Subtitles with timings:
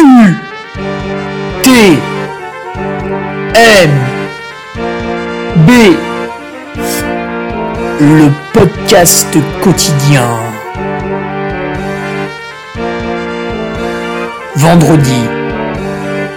[0.00, 0.34] U
[1.62, 1.70] T
[3.54, 3.90] M
[5.66, 5.70] B
[8.00, 10.28] Le podcast quotidien.
[14.54, 15.20] Vendredi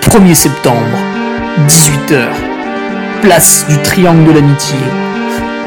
[0.02, 0.75] 1er septembre,
[1.68, 2.30] 18h.
[3.21, 4.80] Place du Triangle de l'Amitié.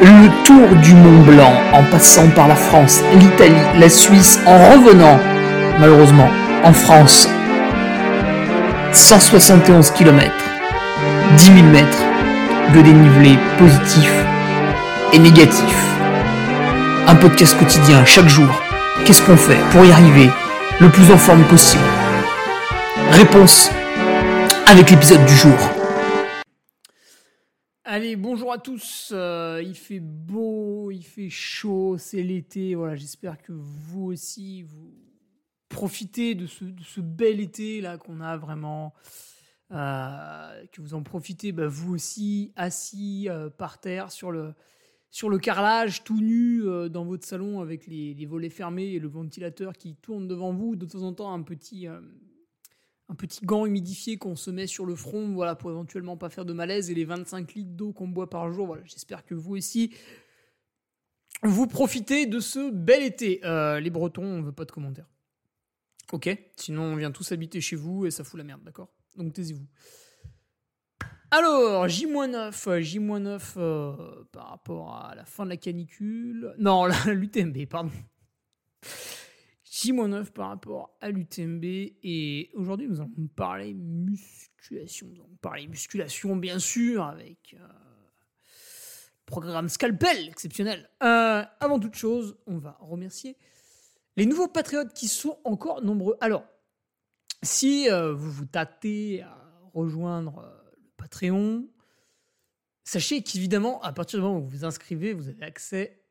[0.03, 5.21] Le tour du Mont Blanc en passant par la France, l'Italie, la Suisse, en revenant,
[5.79, 6.29] malheureusement,
[6.65, 7.29] en France.
[8.97, 10.33] 171 km,
[11.37, 12.03] 10 000 mètres
[12.75, 14.11] de dénivelé positif
[15.13, 15.77] et négatif.
[17.09, 18.49] Un podcast quotidien chaque jour.
[19.05, 20.31] Qu'est-ce qu'on fait pour y arriver
[20.81, 21.83] le plus en forme possible?
[23.11, 23.69] Réponse
[24.67, 25.59] avec l'épisode du jour.
[27.85, 29.11] Allez, bonjour à tous.
[29.13, 32.77] Euh, il fait beau, il fait chaud, c'est l'été.
[32.77, 35.04] Voilà, j'espère que vous aussi, vous
[35.75, 38.95] profitez de ce, bel été là qu'on a vraiment.
[39.73, 44.55] Euh, que vous en profitez, bah, vous aussi, assis euh, par terre sur le,
[45.11, 48.99] sur le carrelage, tout nu euh, dans votre salon avec les, les, volets fermés et
[49.01, 50.77] le ventilateur qui tourne devant vous.
[50.77, 54.95] De temps en temps, un petit, un petit gant humidifié qu'on se met sur le
[54.95, 58.31] front voilà, pour éventuellement pas faire de malaise et les 25 litres d'eau qu'on boit
[58.31, 58.67] par jour.
[58.67, 59.93] Voilà, J'espère que vous aussi,
[61.43, 63.41] vous profitez de ce bel été.
[63.81, 65.09] les Bretons, on veut pas de commentaires.
[66.13, 68.89] Ok Sinon, on vient tous habiter chez vous et ça fout la merde, d'accord?
[69.17, 69.67] Donc taisez-vous.
[71.31, 76.55] Alors, J-9, J-9 euh, par rapport à la fin de la canicule.
[76.59, 77.91] Non, l'UTMB, pardon.
[79.65, 81.65] J-9 par rapport à l'UTMB.
[81.65, 85.09] Et aujourd'hui, nous allons parler musculation.
[85.09, 87.67] Nous allons parler musculation, bien sûr, avec euh,
[89.27, 90.89] programme Scalpel exceptionnel.
[91.03, 93.37] Euh, avant toute chose, on va remercier
[94.17, 96.17] les nouveaux patriotes qui sont encore nombreux.
[96.21, 96.45] Alors,
[97.43, 99.37] si euh, vous vous tâtez à
[99.75, 101.69] rejoindre euh, le Patreon,
[102.85, 106.05] sachez qu'évidemment, à partir du moment où vous vous inscrivez, vous avez accès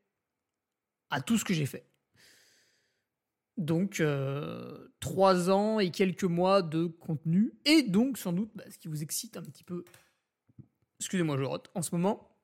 [1.09, 1.89] à tout ce que j'ai fait.
[3.57, 7.53] Donc, euh, trois ans et quelques mois de contenu.
[7.65, 9.85] Et donc, sans doute, bah, ce qui vous excite un petit peu,
[10.99, 12.35] excusez-moi, je rote, en ce moment,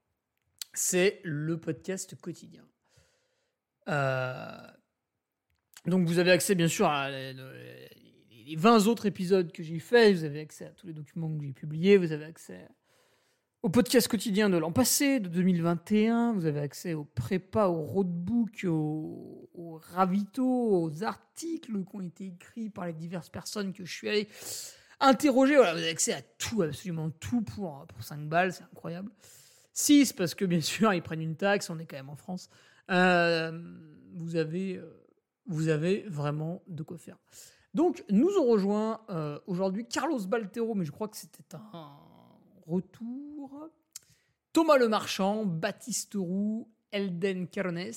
[0.73, 2.63] c'est le podcast quotidien.
[5.85, 7.35] Donc vous avez accès bien sûr à les
[8.55, 11.53] 20 autres épisodes que j'ai fait, vous avez accès à tous les documents que j'ai
[11.53, 12.67] publiés, vous avez accès
[13.61, 18.65] au podcast quotidien de l'an passé, de 2021, vous avez accès aux prépas, aux roadbooks,
[18.65, 23.91] aux, aux ravitaux, aux articles qui ont été écrits par les diverses personnes que je
[23.91, 24.27] suis allé
[25.01, 25.55] interroger.
[25.57, 29.11] Voilà, vous avez accès à tout, absolument tout pour, pour 5 balles, c'est incroyable.
[29.73, 32.49] 6 parce que bien sûr ils prennent une taxe, on est quand même en France.
[32.89, 33.51] Euh,
[34.15, 34.81] vous avez...
[35.49, 37.17] Vous avez vraiment de quoi faire.
[37.73, 41.97] Donc, nous ont rejoint euh, aujourd'hui Carlos Baltero, mais je crois que c'était un
[42.67, 43.69] retour.
[44.53, 47.91] Thomas Le Marchand, Baptiste Roux, Elden Carones,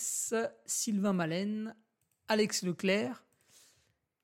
[0.67, 1.77] Sylvain Malène,
[2.29, 3.23] Alex Leclerc,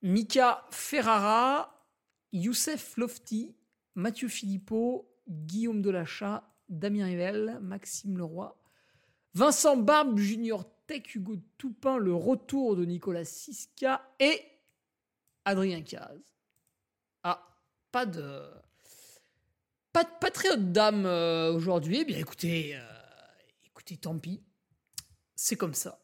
[0.00, 1.86] Mika Ferrara,
[2.32, 3.54] Youssef Lofty,
[3.94, 8.48] Mathieu Philippot, Guillaume Delachat, Damien Rivel, Maxime Leroy,
[9.34, 14.40] Vincent Barbe Junior Tech Hugo Toupin, le retour de Nicolas Siska et
[15.44, 16.18] Adrien Caz.
[17.22, 17.46] Ah,
[17.92, 18.42] pas de.
[19.92, 21.98] Pas de patriote d'âme euh, aujourd'hui.
[22.00, 22.80] Eh bien, écoutez, euh,
[23.66, 24.42] écoutez, tant pis.
[25.34, 26.02] C'est comme ça.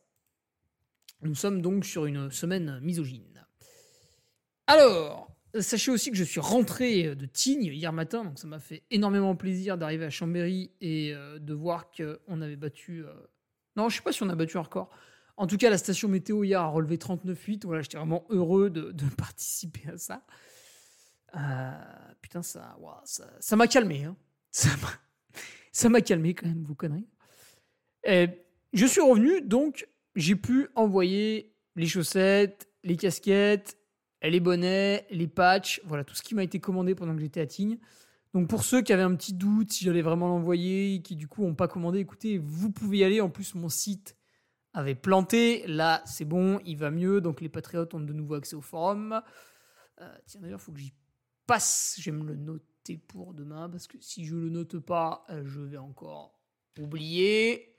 [1.22, 3.46] Nous sommes donc sur une semaine misogyne.
[4.66, 8.82] Alors, sachez aussi que je suis rentré de Tignes hier matin, donc ça m'a fait
[8.90, 13.04] énormément plaisir d'arriver à Chambéry et euh, de voir qu'on avait battu
[13.76, 14.90] non, je sais pas si on a battu un record.
[15.36, 17.64] En tout cas, la station météo hier a relevé 39,8.
[17.64, 20.22] Voilà, j'étais vraiment heureux de, participer à ça.
[21.36, 21.72] Euh,
[22.20, 22.76] putain, ça,
[23.40, 24.04] ça, m'a calmé.
[24.04, 24.16] Hein.
[24.50, 27.08] Ça m'a calmé quand même, vos conneries.
[28.04, 33.76] Je suis revenu, donc j'ai pu envoyer les chaussettes, les casquettes,
[34.22, 37.46] les bonnets, les patchs, voilà, tout ce qui m'a été commandé pendant que j'étais à
[37.46, 37.78] Tignes.
[38.34, 41.42] Donc pour ceux qui avaient un petit doute si j'allais vraiment l'envoyer, qui du coup
[41.42, 43.20] n'ont pas commandé, écoutez, vous pouvez y aller.
[43.20, 44.16] En plus, mon site
[44.72, 45.64] avait planté.
[45.68, 47.20] Là, c'est bon, il va mieux.
[47.20, 49.22] Donc les patriotes ont de nouveau accès au forum.
[50.00, 50.92] Euh, tiens, d'ailleurs, il faut que j'y
[51.46, 51.94] passe.
[52.00, 55.42] Je vais me le noter pour demain parce que si je le note pas, euh,
[55.46, 56.36] je vais encore
[56.80, 57.70] oublier.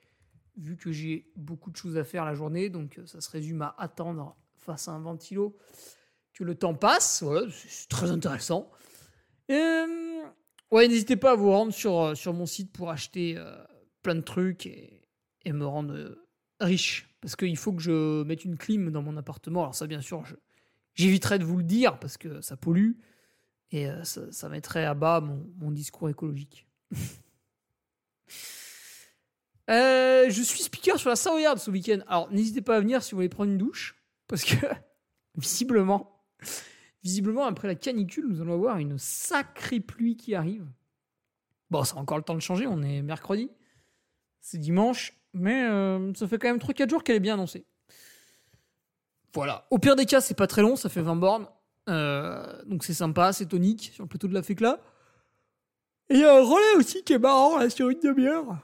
[0.56, 3.60] Vu que j'ai beaucoup de choses à faire la journée, donc euh, ça se résume
[3.60, 5.54] à attendre face à un ventilo
[6.32, 7.22] que le temps passe.
[7.22, 8.70] Voilà, c'est très intéressant.
[9.50, 10.05] Euh,
[10.70, 13.56] Ouais, n'hésitez pas à vous rendre sur, euh, sur mon site pour acheter euh,
[14.02, 15.06] plein de trucs et,
[15.44, 16.26] et me rendre euh,
[16.60, 17.08] riche.
[17.20, 19.62] Parce qu'il faut que je mette une clim dans mon appartement.
[19.62, 20.24] Alors ça, bien sûr,
[20.94, 22.92] j'éviterai de vous le dire parce que ça pollue.
[23.72, 26.68] Et ça, mettrait à bas mon, mon discours écologique.
[29.68, 31.98] Je suis speaker sur la Savoyarde ce week-end.
[32.06, 33.96] Alors, n'hésitez pas à venir si vous voulez prendre une douche.
[34.28, 34.54] Parce que,
[35.36, 36.22] visiblement,
[37.06, 40.66] visiblement, après la canicule, nous allons avoir une sacrée pluie qui arrive.
[41.70, 42.66] Bon, a encore le temps de changer.
[42.66, 43.48] On est mercredi.
[44.40, 45.16] C'est dimanche.
[45.32, 47.64] Mais euh, ça fait quand même 3-4 jours qu'elle est bien annoncée.
[49.32, 49.68] Voilà.
[49.70, 50.74] Au pire des cas, c'est pas très long.
[50.74, 51.46] Ça fait 20 bornes.
[51.88, 54.80] Euh, donc c'est sympa, c'est tonique sur le plateau de la fécla.
[56.08, 58.58] Et il y a un relais aussi qui est marrant là sur une demi-heure.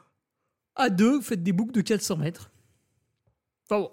[0.75, 2.50] À deux, vous faites des boucles de 400 mètres.
[3.67, 3.91] Enfin bon,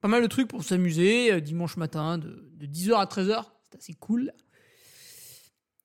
[0.00, 3.44] pas mal de trucs pour s'amuser euh, dimanche matin de, de 10h à 13h.
[3.70, 4.32] C'est assez cool.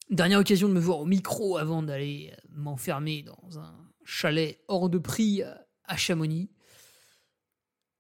[0.10, 4.90] Dernière occasion de me voir au micro avant d'aller euh, m'enfermer dans un chalet hors
[4.90, 5.54] de prix euh,
[5.84, 6.52] à Chamonix.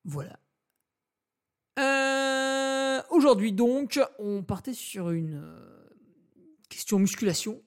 [0.03, 0.39] Voilà.
[1.79, 5.43] Euh, Aujourd'hui donc, on partait sur une
[6.69, 7.63] question musculation.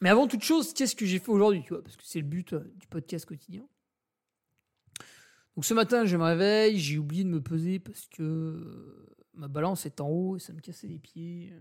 [0.00, 2.86] Mais avant toute chose, qu'est-ce que j'ai fait aujourd'hui, parce que c'est le but du
[2.86, 3.66] podcast quotidien.
[5.56, 9.86] Donc ce matin, je me réveille, j'ai oublié de me peser parce que ma balance
[9.86, 11.52] est en haut et ça me cassait les pieds.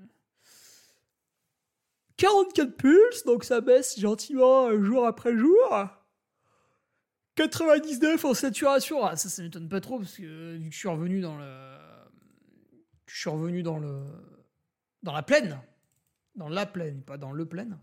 [2.17, 5.89] 44 pulses, donc ça baisse gentiment euh, jour après jour.
[7.35, 9.03] 99 en saturation.
[9.03, 11.37] Ah, ça, ça m'étonne pas trop parce que euh, vu que je suis revenu dans
[11.37, 11.77] le.
[13.07, 14.03] Je suis revenu dans le.
[15.03, 15.59] Dans la plaine.
[16.35, 17.77] Dans la plaine, pas dans le plaine.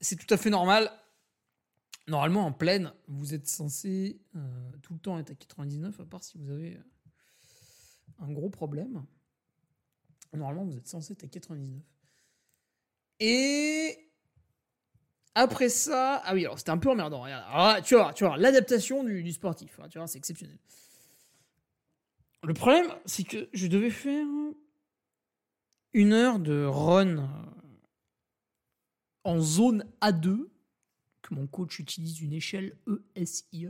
[0.00, 0.90] C'est tout à fait normal.
[2.06, 6.24] Normalement, en plaine, vous êtes censé euh, tout le temps être à 99, à part
[6.24, 6.82] si vous avez euh,
[8.18, 9.04] un gros problème.
[10.32, 11.82] Normalement, vous êtes censé être à 99.
[13.20, 14.08] Et
[15.34, 17.24] après ça, ah oui, alors c'était un peu emmerdant.
[17.82, 20.58] Tu vois, tu vois, l'adaptation du, sportif, hein, tu vois, c'est exceptionnel.
[22.42, 24.26] Le problème, c'est que je devais faire
[25.92, 27.26] une heure de run euh,
[29.24, 30.48] en zone A2,
[31.22, 32.76] que mon coach utilise une échelle
[33.16, 33.68] ESIE.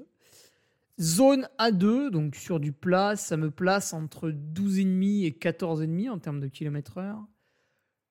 [1.01, 6.41] Zone A2, donc sur du plat, ça me place entre 12,5 et 14,5 en termes
[6.41, 7.25] de kilomètres heure.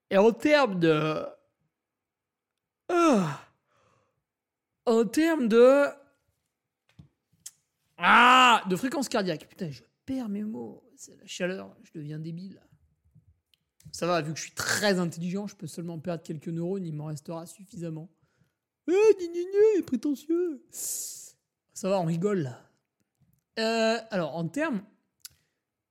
[0.10, 1.26] Et en termes de.
[2.90, 3.42] Ah
[4.86, 5.86] en termes de.
[7.98, 9.48] Ah De fréquence cardiaque.
[9.50, 10.84] Putain, je perds mes mots.
[10.96, 12.62] C'est la chaleur, je deviens débile.
[13.92, 16.94] Ça va, vu que je suis très intelligent, je peux seulement perdre quelques neurones, il
[16.94, 18.10] m'en restera suffisamment.
[18.88, 22.67] Eh, gna, prétentieux Ça va, on rigole là.
[23.60, 24.84] Euh, alors, en termes.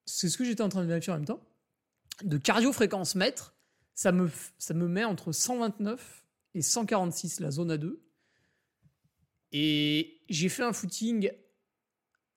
[0.04, 1.42] C'est ce que j'étais en train de vérifier en même temps.
[2.22, 3.56] De cardio-fréquence mètre,
[3.94, 6.24] ça me, ça me met entre 129
[6.54, 7.98] et 146 la zone A2.
[9.52, 11.30] Et j'ai fait un footing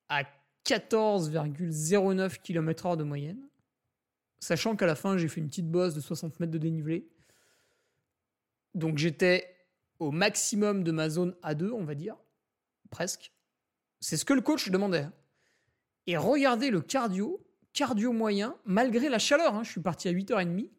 [0.07, 0.23] à
[0.65, 3.47] 14,09 km/h de moyenne.
[4.39, 7.09] Sachant qu'à la fin, j'ai fait une petite bosse de 60 mètres de dénivelé.
[8.73, 9.55] Donc j'étais
[9.99, 12.15] au maximum de ma zone A2, on va dire.
[12.89, 13.31] Presque.
[13.99, 15.07] C'est ce que le coach demandait.
[16.07, 20.69] Et regardez le cardio, cardio moyen, malgré la chaleur, hein, je suis parti à 8h30,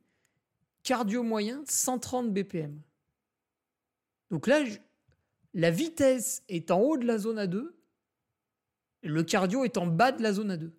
[0.83, 2.81] cardio moyen 130 BPM.
[4.31, 4.65] Donc là,
[5.55, 7.71] la vitesse est en haut de la zone A2,
[9.03, 10.71] et le cardio est en bas de la zone A2.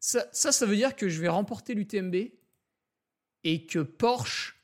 [0.00, 2.32] Ça, ça, ça veut dire que je vais remporter l'UTMB
[3.44, 4.56] et que Porsche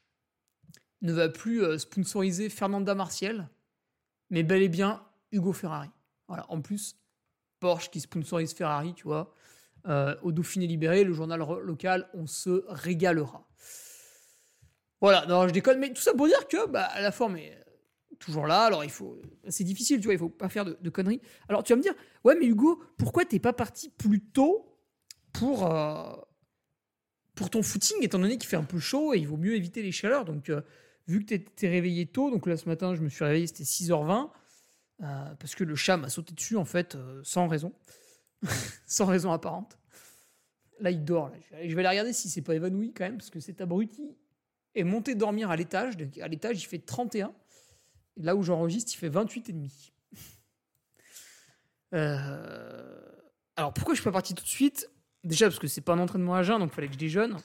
[1.03, 3.49] ne va plus euh, sponsoriser Fernanda Martial,
[4.31, 5.91] mais bel et bien Hugo Ferrari.
[6.29, 6.97] Voilà, en plus,
[7.59, 9.35] Porsche qui sponsorise Ferrari, tu vois,
[9.87, 13.49] euh, au Dauphiné Libéré, le journal local, on se régalera.
[15.01, 17.57] Voilà, non, je déconne, mais tout ça pour dire que bah, la forme est
[18.19, 19.21] toujours là, alors il faut.
[19.49, 21.21] C'est difficile, tu vois, il faut pas faire de, conneries.
[21.49, 21.95] Alors tu vas me dire,
[22.25, 24.77] ouais, mais Hugo, pourquoi t'es pas parti plus tôt
[25.33, 26.13] pour, euh,
[27.35, 29.83] pour ton footing, étant donné qu'il fait un peu chaud et il vaut mieux éviter
[29.83, 30.25] les chaleurs?
[30.25, 30.63] Donc, euh,
[31.07, 34.31] vu que t'es réveillé tôt, donc là ce matin, je me suis réveillé, c'était 6h20,
[35.03, 37.73] euh, parce que le chat m'a sauté dessus, en fait, euh, sans raison.
[38.87, 39.79] sans raison apparente.
[40.81, 41.33] Là, il dort.
[41.51, 44.17] Je, vais aller, regarder si c'est pas évanoui quand même, parce que cet abruti
[44.75, 45.95] est monté dormir à l'étage.
[46.21, 47.33] À l'étage, il fait 31.
[48.17, 49.93] Et là où j'enregistre, il fait 28,5.
[51.95, 53.01] Euh...
[53.57, 54.91] Alors, pourquoi je suis pas parti tout de suite?
[55.25, 57.39] Déjà parce que c'est pas un entraînement à jeun, donc il fallait que je déjeune.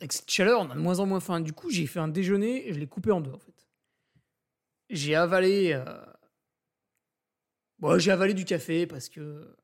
[0.00, 1.40] Avec cette chaleur, on a de moins en moins faim.
[1.40, 3.65] Du coup, j'ai fait un déjeuner je l'ai coupé en deux en fait.
[4.90, 5.84] J'ai avalé euh,
[7.78, 9.56] bon, j'ai avalé du café parce que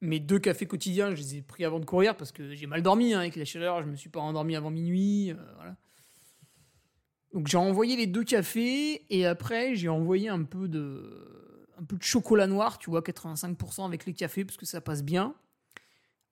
[0.00, 2.82] mes deux cafés quotidiens, je les ai pris avant de courir parce que j'ai mal
[2.82, 5.76] dormi hein, avec la chaleur, je me suis pas endormi avant minuit, euh, voilà.
[7.32, 11.32] Donc j'ai envoyé les deux cafés et après j'ai envoyé un peu de
[11.78, 15.02] un peu de chocolat noir, tu vois, 85% avec les cafés parce que ça passe
[15.02, 15.34] bien.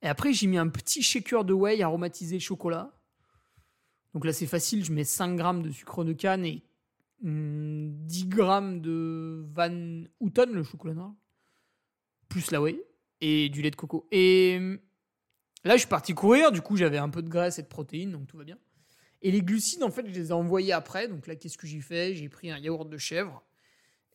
[0.03, 2.93] Et après, j'ai mis un petit shaker de whey aromatisé chocolat.
[4.15, 6.63] Donc là, c'est facile, je mets 5 grammes de sucre de canne et
[7.23, 11.15] 10 hmm, grammes de Van Houten, le chocolat noir,
[12.29, 12.83] plus la whey,
[13.21, 14.07] et du lait de coco.
[14.11, 14.79] Et hmm,
[15.65, 18.13] là, je suis parti courir, du coup, j'avais un peu de graisse et de protéines,
[18.13, 18.59] donc tout va bien.
[19.23, 21.07] Et les glucides, en fait, je les ai envoyés après.
[21.09, 22.15] Donc là, qu'est-ce que j'ai fait?
[22.15, 23.45] J'ai pris un yaourt de chèvre,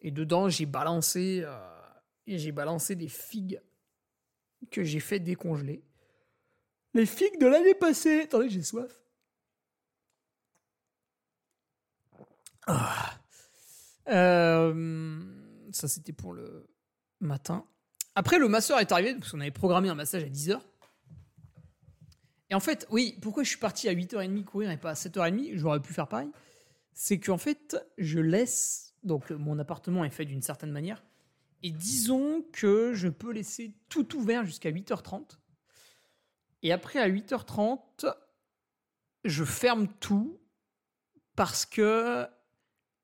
[0.02, 1.58] et dedans, j'ai balancé, euh,
[2.28, 3.62] j'ai balancé des figues
[4.72, 5.84] que j'ai fait décongeler.
[6.94, 8.22] Les figues de l'année passée.
[8.22, 9.05] Attendez, j'ai soif.
[12.68, 13.20] Ah.
[14.10, 15.20] Euh,
[15.72, 16.68] ça, c'était pour le
[17.20, 17.66] matin.
[18.16, 20.60] Après, le masseur est arrivé, parce qu'on avait programmé un massage à 10h.
[22.50, 25.56] Et en fait, oui, pourquoi je suis parti à 8h30 courir et pas à 7h30
[25.56, 26.30] J'aurais pu faire pareil.
[26.94, 28.94] C'est qu'en fait, je laisse.
[29.04, 31.04] Donc, mon appartement est fait d'une certaine manière.
[31.64, 35.38] Et disons que je peux laisser tout ouvert jusqu'à 8h30.
[36.64, 38.14] Et après, à 8h30,
[39.26, 40.40] je ferme tout
[41.36, 42.28] parce que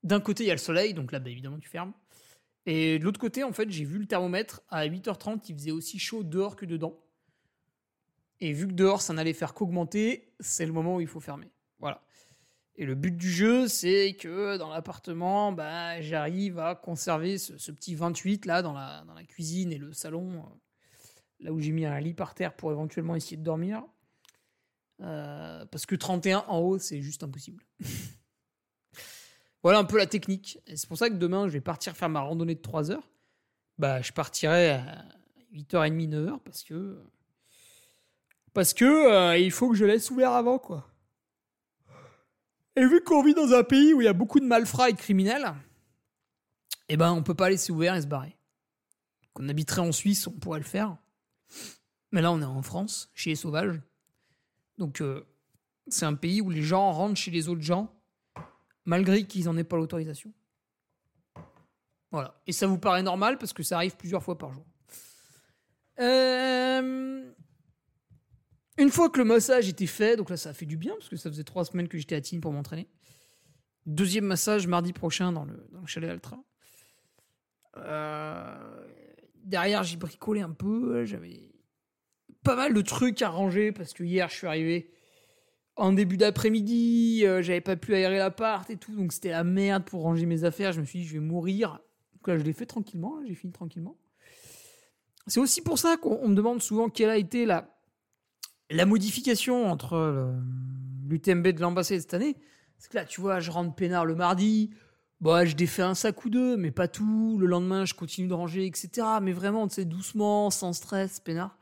[0.04, 1.94] d'un côté, il y a le soleil, donc là, bah, évidemment, tu fermes.
[2.66, 6.00] Et de l'autre côté, en fait, j'ai vu le thermomètre à 8h30, il faisait aussi
[6.00, 7.00] chaud dehors que dedans.
[8.40, 11.52] Et vu que dehors, ça n'allait faire qu'augmenter, c'est le moment où il faut fermer.
[11.80, 12.04] Voilà.
[12.76, 17.96] Et le but du jeu, c'est que dans l'appartement, bah, j'arrive à conserver ce, petit
[17.96, 20.50] 28 là dans la, cuisine et le salon, euh,
[21.40, 23.84] là où j'ai mis un lit par terre pour éventuellement essayer de dormir.
[25.02, 27.64] Euh, parce que 31 en haut, c'est juste impossible.
[29.64, 30.60] Voilà un peu la technique.
[30.68, 33.08] c'est pour ça que demain, je vais partir faire ma randonnée de 3 heures.
[33.78, 35.06] Bah, je partirai à
[35.54, 37.00] 8h30, 9h parce que.
[38.54, 40.88] Parce que euh, il faut que je laisse ouvert avant, quoi.
[42.76, 44.94] Et vu qu'on vit dans un pays où il y a beaucoup de malfrats et
[44.94, 45.54] de criminels,
[46.90, 48.38] eh ben, on peut pas laisser ouvert et se barrer.
[49.34, 50.98] Qu'on habiterait en Suisse, on pourrait le faire.
[52.12, 53.80] Mais là, on est en France, chez les sauvages.
[54.78, 55.26] Donc, euh,
[55.88, 57.94] c'est un pays où les gens rentrent chez les autres gens
[58.86, 60.34] malgré qu'ils n'en aient pas l'autorisation.
[62.12, 62.42] Voilà.
[62.46, 64.66] Et ça vous paraît normal parce que ça arrive plusieurs fois par jour.
[66.00, 67.32] Euh,
[68.78, 71.10] une fois que le massage était fait, donc là ça a fait du bien parce
[71.10, 72.88] que ça faisait trois semaines que j'étais à Tignes pour m'entraîner.
[73.86, 76.44] Deuxième massage mardi prochain dans le, chalet Altra.
[77.78, 78.88] Euh,
[79.44, 81.52] derrière j'ai bricolé un peu, j'avais
[82.44, 84.92] pas mal de trucs à ranger parce que hier je suis arrivé
[85.82, 89.84] en début d'après-midi, euh, j'avais pas pu aérer l'appart et tout, donc c'était la merde
[89.84, 90.72] pour ranger mes affaires.
[90.72, 91.80] Je me suis dit, je vais mourir.
[92.14, 93.98] Donc là, je l'ai fait tranquillement, hein, j'ai fini tranquillement.
[95.26, 97.68] C'est aussi pour ça qu'on me demande souvent quelle a été la,
[98.70, 100.36] la modification entre
[101.08, 102.38] l'UTMB de l'ambassade cette année.
[102.78, 104.72] C'est que là, tu vois, je rentre peinard le mardi,
[105.20, 107.38] bah, je défais un sac ou deux, mais pas tout.
[107.40, 108.90] Le lendemain, je continue de ranger, etc.
[109.22, 111.58] Mais vraiment, tu sais, doucement, sans stress, peinard.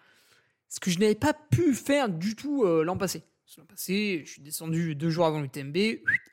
[0.68, 3.24] Ce que je n'avais pas pu faire du tout euh, l'an passé.
[3.50, 5.78] Je suis descendu deux jours avant l'UTMB,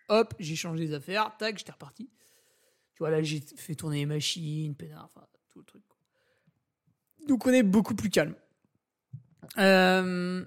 [0.09, 2.11] hop, j'ai changé les affaires, tac, j'étais reparti.
[2.95, 5.83] Tu vois, là, j'ai fait tourner les machines, pénard, enfin, tout le truc.
[7.27, 8.35] Donc, on est beaucoup plus calme.
[9.59, 10.45] Euh,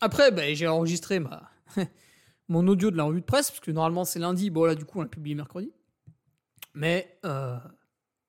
[0.00, 1.50] après, bah, j'ai enregistré ma,
[2.48, 4.50] mon audio de la revue de presse, parce que normalement, c'est lundi.
[4.50, 5.72] Bon, là, du coup, on l'a publié mercredi.
[6.74, 7.58] Mais euh,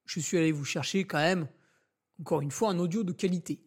[0.06, 1.48] je suis allé vous chercher quand même,
[2.20, 3.62] encore une fois, un audio de qualité.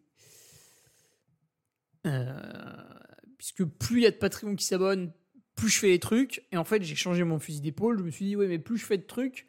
[2.06, 2.99] Euh,
[3.40, 5.14] puisque plus il y a de Patreon qui s'abonnent,
[5.54, 6.46] plus je fais des trucs.
[6.52, 7.98] Et en fait, j'ai changé mon fusil d'épaule.
[7.98, 9.46] Je me suis dit, ouais, mais plus je fais de trucs,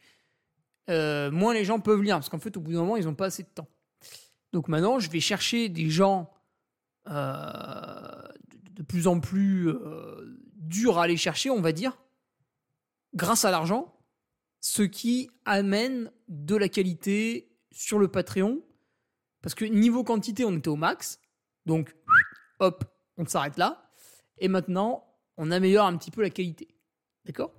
[0.90, 2.16] euh, moins les gens peuvent lire.
[2.16, 3.68] Parce qu'en fait, au bout d'un moment, ils n'ont pas assez de temps.
[4.54, 6.32] Donc maintenant, je vais chercher des gens
[7.10, 8.22] euh,
[8.72, 12.02] de, plus en plus euh, durs à aller chercher, on va dire,
[13.14, 14.00] grâce à l'argent,
[14.62, 18.64] ce qui amène de la qualité sur le Patreon.
[19.42, 21.20] Parce que niveau quantité, on était au max.
[21.66, 21.94] Donc,
[22.60, 22.86] hop,
[23.22, 23.90] on s'arrête là.
[24.40, 25.06] Et maintenant,
[25.38, 26.68] on améliore un petit peu la qualité.
[27.26, 27.54] D'accord?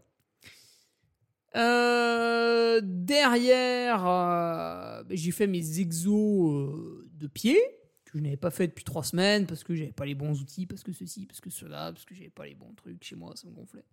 [1.54, 7.60] Euh, Derrière, euh, j'ai fait mes exos euh, de pied,
[8.04, 10.66] que je n'avais pas fait depuis trois semaines, parce que j'avais pas les bons outils,
[10.66, 13.34] parce que ceci, parce que cela, parce que j'avais pas les bons trucs chez moi,
[13.36, 13.84] ça me gonflait.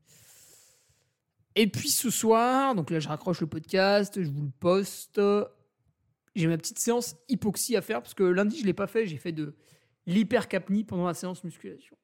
[1.56, 5.20] Et puis ce soir, donc là je raccroche le podcast, je vous le poste.
[6.36, 9.18] J'ai ma petite séance hypoxie à faire, parce que lundi je l'ai pas fait, j'ai
[9.18, 9.56] fait de
[10.06, 11.98] l'hypercapnie pendant la séance musculation.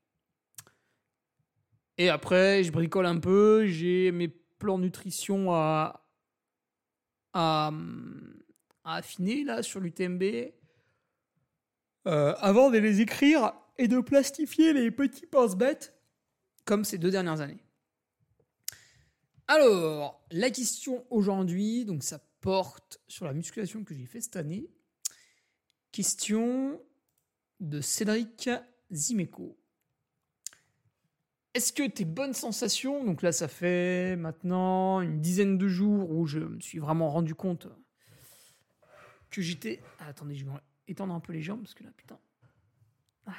[1.98, 6.06] Et après, je bricole un peu, j'ai mes plans nutrition à,
[7.34, 7.72] à,
[8.84, 10.24] affiner là sur l'UTMB.
[12.08, 15.96] Euh, avant de les écrire et de plastifier les petits pense-bêtes
[16.64, 17.64] comme ces deux dernières années.
[19.48, 24.70] Alors, la question aujourd'hui, donc ça porte sur la musculation que j'ai fait cette année.
[25.92, 26.80] Question
[27.60, 28.50] de Cédric
[28.92, 29.58] Zimeco.
[31.54, 36.28] Est-ce que tes bonnes sensations, donc là ça fait maintenant une dizaine de jours où
[36.28, 37.68] je me suis vraiment rendu compte
[39.30, 39.82] que j'étais...
[40.00, 40.52] Ah, attendez, je vais
[40.88, 42.20] étendre un peu les jambes parce que là, putain...
[43.26, 43.34] Ah.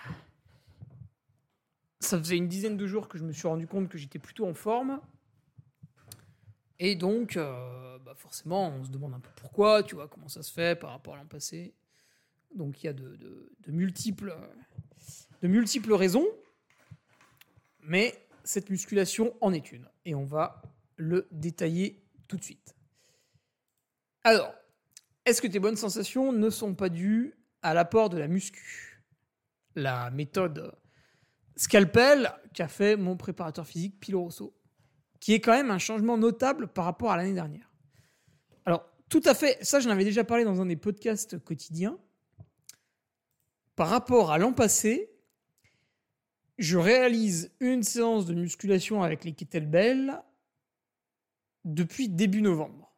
[2.00, 4.46] Ça faisait une dizaine de jours que je me suis rendu compte que j'étais plutôt
[4.46, 5.00] en forme.
[6.78, 10.42] Et donc, euh, bah forcément, on se demande un peu pourquoi, tu vois, comment ça
[10.42, 11.74] se fait par rapport à l'an passé.
[12.56, 14.32] Donc il y a de, multiples,
[15.92, 16.26] raisons.
[17.82, 19.88] Mais cette musculation en est une.
[20.04, 20.62] Et on va
[20.96, 22.74] le détailler tout de suite.
[24.24, 24.52] Alors,
[25.24, 29.04] est-ce que tes bonnes sensations ne sont pas dues à l'apport de la muscu?
[29.76, 30.74] La méthode
[31.54, 34.56] scalpel qu'a fait mon préparateur physique Pilo Rosso,
[35.20, 37.70] qui est quand même un changement notable par rapport à l'année dernière.
[38.64, 41.98] Alors, tout à fait, ça j'en avais déjà parlé dans un des podcasts quotidiens.
[43.76, 45.10] Par rapport à l'an passé,
[46.58, 50.22] je réalise une séance de musculation avec les kettlebells
[51.64, 52.94] depuis début novembre.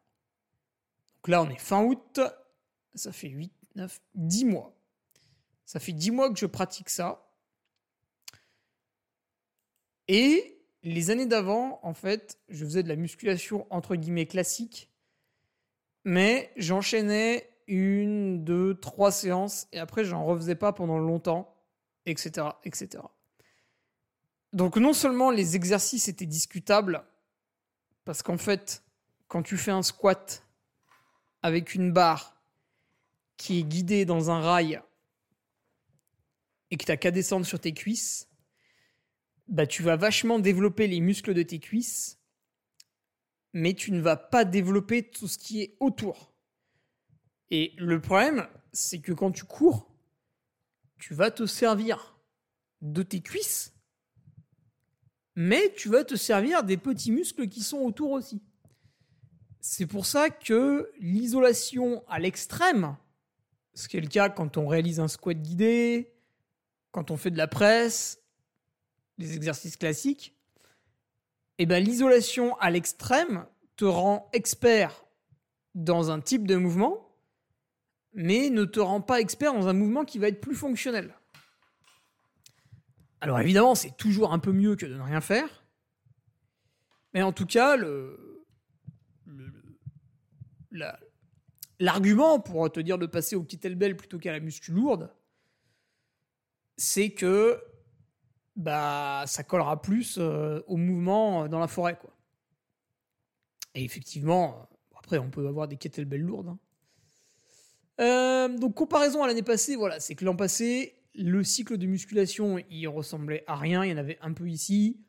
[1.17, 2.21] Donc là, on est fin août,
[2.95, 4.73] ça fait 8, 9, 10 mois.
[5.65, 7.29] Ça fait 10 mois que je pratique ça.
[10.07, 14.89] Et les années d'avant, en fait, je faisais de la musculation entre guillemets classique,
[16.05, 21.55] mais j'enchaînais une, deux, trois séances et après j'en refaisais pas pendant longtemps,
[22.05, 23.03] etc., etc.
[24.51, 27.03] Donc non seulement les exercices étaient discutables,
[28.03, 28.83] parce qu'en fait,
[29.27, 30.43] quand tu fais un squat
[31.43, 32.41] avec une barre
[33.37, 34.81] qui est guidée dans un rail
[36.71, 38.27] et que tu qu'à descendre sur tes cuisses,
[39.47, 42.19] bah tu vas vachement développer les muscles de tes cuisses,
[43.53, 46.28] mais tu ne vas pas développer tout ce qui est autour.
[47.51, 49.89] Et le problème, c'est que quand tu cours,
[50.97, 52.17] tu vas te servir
[52.81, 53.73] de tes cuisses
[55.41, 58.41] mais tu vas te servir des petits muscles qui sont autour aussi.
[59.61, 62.97] C'est pour ça que l'isolation à l'extrême,
[63.73, 66.11] ce qui est le cas quand on réalise un squat guidé,
[66.91, 68.21] quand on fait de la presse,
[69.17, 70.35] les exercices classiques,
[71.57, 73.45] eh ben l'isolation à l'extrême
[73.77, 75.05] te rend expert
[75.73, 77.08] dans un type de mouvement,
[78.13, 81.13] mais ne te rend pas expert dans un mouvement qui va être plus fonctionnel.
[83.21, 85.65] Alors évidemment, c'est toujours un peu mieux que de ne rien faire.
[87.13, 87.75] Mais en tout cas,
[91.79, 95.11] l'argument pour te dire de passer au kettlebell plutôt qu'à la muscu lourde,
[96.77, 97.61] c'est que
[98.55, 102.15] bah ça collera plus euh, au mouvement dans la forêt quoi.
[103.73, 106.49] Et effectivement, après on peut avoir des kettlebells lourdes.
[106.49, 106.59] Hein.
[107.99, 112.59] Euh, donc comparaison à l'année passée, voilà, c'est que l'an passé, le cycle de musculation,
[112.69, 113.83] il ressemblait à rien.
[113.83, 115.01] Il y en avait un peu ici,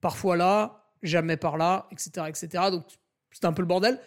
[0.00, 2.26] parfois là, jamais par là, etc.
[2.28, 2.64] etc.
[2.70, 2.84] Donc
[3.30, 4.00] c'était un peu le bordel.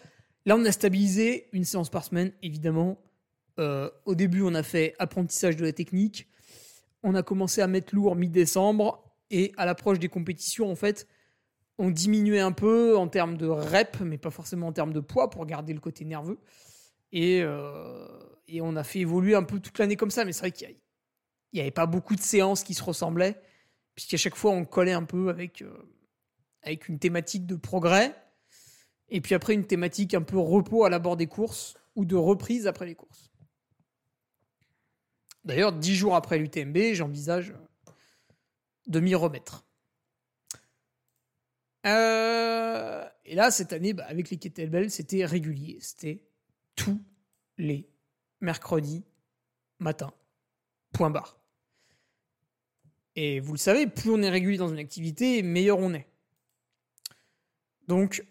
[0.44, 2.98] Là, on a stabilisé une séance par semaine, évidemment.
[3.58, 6.28] Euh, au début, on a fait apprentissage de la technique.
[7.02, 9.02] On a commencé à mettre lourd mi-décembre.
[9.32, 11.08] Et à l'approche des compétitions, en fait,
[11.78, 15.30] on diminuait un peu en termes de rep, mais pas forcément en termes de poids
[15.30, 16.38] pour garder le côté nerveux.
[17.12, 18.06] Et, euh,
[18.48, 20.24] et on a fait évoluer un peu toute l'année comme ça.
[20.24, 20.76] Mais c'est vrai qu'il
[21.54, 23.40] n'y avait pas beaucoup de séances qui se ressemblaient,
[23.94, 25.88] puisqu'à chaque fois on collait un peu avec, euh,
[26.62, 28.14] avec une thématique de progrès,
[29.08, 32.66] et puis après une thématique un peu repos à l'abord des courses, ou de reprise
[32.66, 33.30] après les courses.
[35.44, 37.54] D'ailleurs, dix jours après l'UTMB, j'envisage
[38.88, 39.64] de m'y remettre.
[41.86, 45.78] Euh, et là, cette année, bah, avec les kettlebells, c'était régulier.
[45.80, 46.24] C'était
[46.76, 47.00] tous
[47.58, 47.88] les
[48.40, 49.04] mercredis
[49.78, 50.12] matin.
[50.92, 51.38] Point barre.
[53.16, 56.06] Et vous le savez, plus on est régulier dans une activité, meilleur on est.
[57.88, 58.24] Donc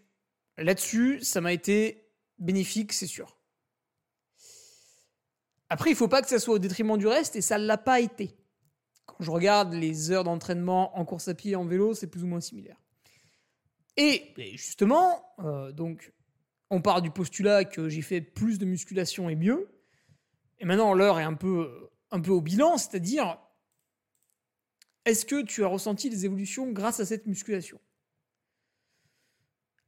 [0.58, 3.38] là-dessus, ça m'a été bénéfique, c'est sûr.
[5.70, 7.66] Après, il ne faut pas que ça soit au détriment du reste, et ça ne
[7.66, 8.38] l'a pas été.
[9.06, 12.24] Quand je regarde les heures d'entraînement en course à pied et en vélo, c'est plus
[12.24, 12.78] ou moins similaire.
[13.98, 16.14] Et, justement, euh, donc,
[16.70, 19.70] on part du postulat que j'ai fait plus de musculation et mieux.
[20.60, 23.40] Et maintenant, l'heure est un peu au bilan, c'est-à-dire
[25.06, 27.80] est-ce que tu as ressenti des évolutions grâce à cette musculation?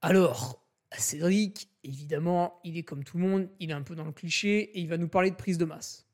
[0.01, 0.63] Alors,
[0.95, 4.59] Cédric, évidemment, il est comme tout le monde, il est un peu dans le cliché
[4.77, 6.07] et il va nous parler de prise de masse.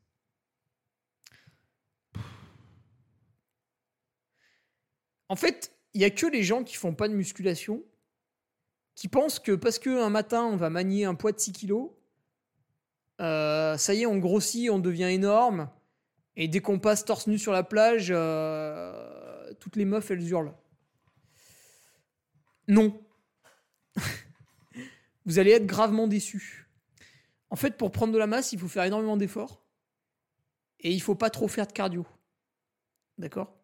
[5.28, 7.84] En fait, il n'y a que les gens qui font pas de musculation
[8.94, 11.90] qui pensent que parce qu'un matin on va manier un poids de 6 kilos,
[13.20, 15.70] euh, ça y est, on grossit, on devient énorme,
[16.36, 20.52] Et dès qu'on passe torse nu sur la plage, euh, toutes les meufs, elles hurlent.
[22.66, 23.00] Non.
[25.26, 26.68] Vous allez être gravement déçus.
[27.50, 29.62] En fait, pour prendre de la masse, il faut faire énormément d'efforts.
[30.80, 32.04] Et il faut pas trop faire de cardio.
[33.16, 33.54] D'accord?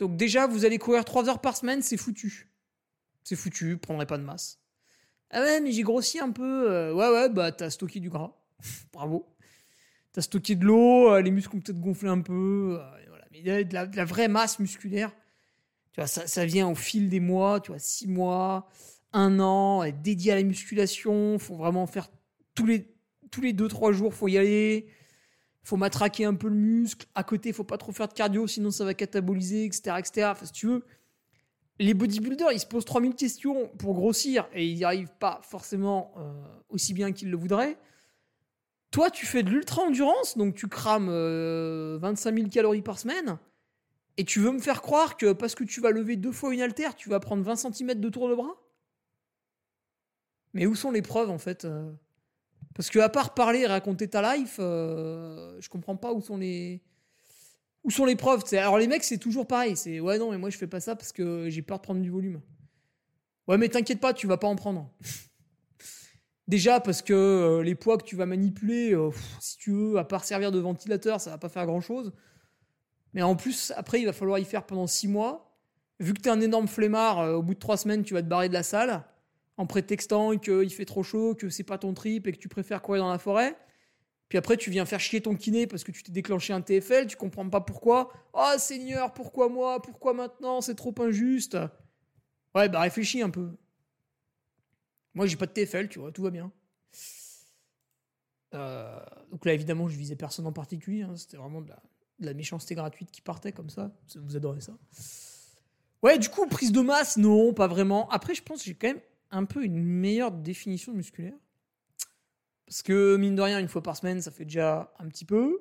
[0.00, 2.50] Donc déjà, vous allez courir 3 heures par semaine, c'est foutu.
[3.24, 4.60] C'est foutu, vous prendrez pas de masse.
[5.30, 6.70] Ah ouais, mais j'ai grossi un peu.
[6.70, 8.36] Euh, ouais, ouais, bah t'as stocké du gras.
[8.92, 9.26] Bravo.
[10.12, 12.78] T'as stocké de l'eau, euh, les muscles ont peut-être gonflé un peu.
[12.80, 13.24] Euh, voilà.
[13.32, 15.10] Mais de la, vraie masse musculaire,
[15.92, 18.68] tu vois, ça, vient au fil des mois, tu vois, 6 mois,
[19.12, 21.38] 1 an, être dédié à la musculation.
[21.38, 22.10] Faut vraiment faire
[22.54, 22.94] tous les,
[23.32, 24.86] tous les 2-3 jours, faut y aller.
[25.64, 27.06] Faut matraquer un peu le muscle.
[27.14, 29.96] À côté, faut pas trop faire de cardio, sinon ça va cataboliser, etc.
[29.98, 30.28] etc.
[30.30, 30.84] Enfin, si tu veux,
[31.78, 36.14] les bodybuilders, ils se posent 3000 questions pour grossir et ils n'y arrivent pas forcément
[36.16, 36.32] euh,
[36.68, 37.76] aussi bien qu'ils le voudraient.
[38.90, 43.38] Toi, tu fais de l'ultra-endurance, donc tu crames 25 euh, 000 calories par semaine,
[44.16, 46.60] et tu veux me faire croire que parce que tu vas lever deux fois une
[46.60, 48.54] haltère, tu vas prendre 20 cm de tour de bras?
[50.52, 51.90] Mais où sont les preuves en fait euh?
[52.76, 56.82] Parce que à part parler et raconter ta life, je comprends pas où sont les
[57.84, 59.76] où sont les preuves Alors les mecs, c'est toujours pareil.
[59.76, 62.00] C'est ouais, non, mais moi je fais pas ça parce que j'ai peur de prendre
[62.00, 62.40] du volume.
[63.46, 64.90] Ouais, mais t'inquiète pas, tu vas pas en prendre.
[66.48, 70.04] Déjà parce que euh, les poids que tu vas manipuler, euh, si tu veux, à
[70.04, 72.12] part servir de ventilateur, ça va pas faire grand chose.
[73.12, 75.56] Mais en plus, après, il va falloir y faire pendant 6 mois.
[76.00, 78.28] Vu que t'es un énorme flemmard, euh, au bout de 3 semaines, tu vas te
[78.28, 79.04] barrer de la salle
[79.56, 82.82] en prétextant qu'il fait trop chaud, que c'est pas ton trip et que tu préfères
[82.82, 83.56] courir dans la forêt.
[84.34, 87.06] Puis après, tu viens faire chier ton kiné parce que tu t'es déclenché un TFL,
[87.06, 88.12] tu comprends pas pourquoi.
[88.32, 89.80] Oh Seigneur, pourquoi moi?
[89.80, 90.60] Pourquoi maintenant?
[90.60, 91.56] C'est trop injuste.
[92.52, 93.56] Ouais, bah réfléchis un peu.
[95.14, 96.50] Moi, j'ai pas de TFL, tu vois, tout va bien.
[98.54, 98.98] Euh,
[99.30, 101.02] donc là, évidemment, je visais personne en particulier.
[101.02, 101.14] Hein.
[101.14, 101.70] C'était vraiment de
[102.18, 103.92] la, méchanceté gratuite qui partait comme ça.
[104.16, 104.76] Vous adorez ça.
[106.02, 108.10] Ouais, du coup, prise de masse, non, pas vraiment.
[108.10, 111.38] Après, je pense que j'ai quand même un peu une meilleure définition musculaire.
[112.66, 115.60] Parce que, mine de rien, une fois par semaine, ça fait déjà un petit peu.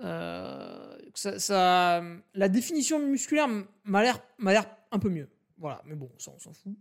[0.00, 2.02] Euh, ça,
[2.34, 3.48] la définition musculaire
[3.84, 5.28] m'a l'air, m'a l'air un peu mieux.
[5.58, 6.76] Voilà, mais bon, ça, on s'en fout.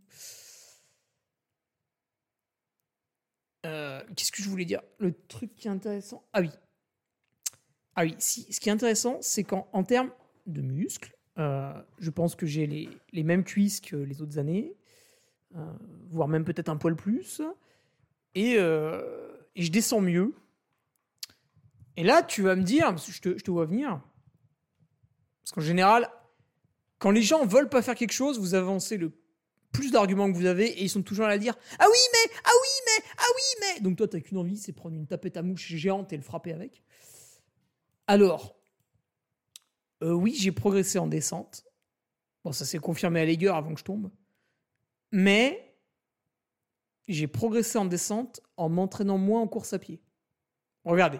[3.65, 4.81] Euh, qu'est-ce que je voulais dire?
[4.99, 6.27] Le truc qui est intéressant.
[6.33, 6.49] Ah oui.
[7.95, 8.51] Ah oui, si.
[8.51, 10.11] Ce qui est intéressant, c'est qu'en termes
[10.45, 14.75] de muscles, euh, je pense que j'ai les, les, mêmes cuisses que les autres années,
[16.09, 17.41] voire même peut-être un poil plus.
[18.37, 20.33] Euh, et, je descends mieux.
[21.97, 24.01] Et là, tu vas me dire, parce que je te, vois venir,
[25.43, 26.09] parce qu'en général,
[26.99, 29.11] quand les gens veulent pas faire quelque chose, vous avancez le
[29.71, 32.51] plus d'arguments que vous avez et ils sont toujours à dire Ah oui, mais, ah
[32.53, 33.81] oui, mais, ah oui, mais.
[33.81, 36.23] Donc toi, tu n'as qu'une envie, c'est prendre une tapette à mouche géante et le
[36.23, 36.81] frapper avec.
[38.07, 38.55] Alors,
[40.03, 41.65] euh, oui, j'ai progressé en descente.
[42.43, 44.11] Bon, ça s'est confirmé à l'aigueur avant que je tombe.
[45.11, 45.64] Mais
[47.07, 50.01] j'ai progressé en descente en m'entraînant moins en course à pied.
[50.83, 51.19] Regardez.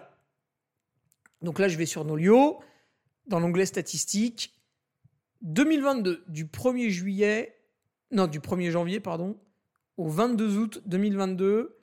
[1.42, 2.60] Donc là, je vais sur Nolio,
[3.26, 4.52] dans l'onglet statistique.
[5.42, 7.56] 2022, du 1er juillet,
[8.10, 9.38] non, du 1er janvier, pardon,
[9.96, 11.78] au 22 août 2022,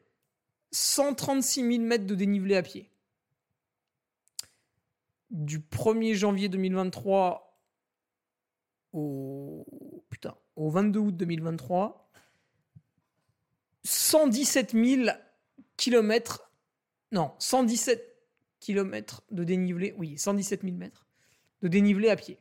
[0.72, 2.90] 136 000 mètres de dénivelé à pied.
[5.30, 7.60] Du 1er janvier 2023
[8.94, 9.66] au,
[10.10, 12.03] putain, au 22 août 2023,
[13.84, 15.10] 117 000
[15.78, 16.52] kilomètres,
[17.12, 18.02] non, 117
[18.60, 21.08] kilomètres de dénivelé, oui, 117 000 mètres
[21.62, 22.38] de dénivelé à pied.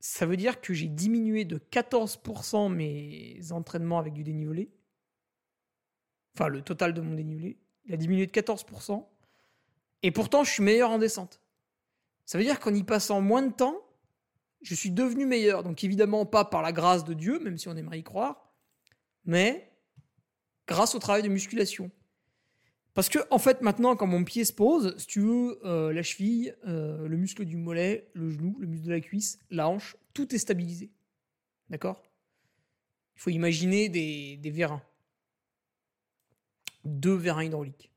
[0.00, 4.70] Ça veut dire que j'ai diminué de 14% mes entraînements avec du dénivelé.
[6.34, 7.58] Enfin, le total de mon dénivelé.
[7.84, 9.04] Il a diminué de 14%.
[10.02, 11.40] Et pourtant, je suis meilleur en descente.
[12.24, 13.76] Ça veut dire qu'en y passant moins de temps,
[14.62, 15.62] je suis devenu meilleur.
[15.62, 18.54] Donc évidemment pas par la grâce de Dieu, même si on aimerait y croire,
[19.24, 19.69] mais
[20.70, 21.90] grâce au travail de musculation.
[22.94, 26.02] Parce que, en fait, maintenant, quand mon pied se pose, si tu veux, euh, la
[26.02, 29.96] cheville, euh, le muscle du mollet, le genou, le muscle de la cuisse, la hanche,
[30.14, 30.90] tout est stabilisé.
[31.68, 32.02] D'accord?
[33.16, 34.82] Il faut imaginer des, vérins.
[36.84, 37.90] Deux vérins hydrauliques.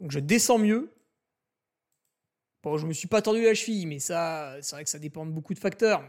[0.00, 0.92] Donc je descends mieux.
[2.62, 5.26] Bon, je me suis pas tordu la cheville, mais ça, c'est vrai que ça dépend
[5.26, 6.04] de beaucoup de facteurs.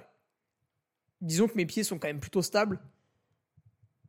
[1.22, 2.80] Disons que mes pieds sont quand même plutôt stables.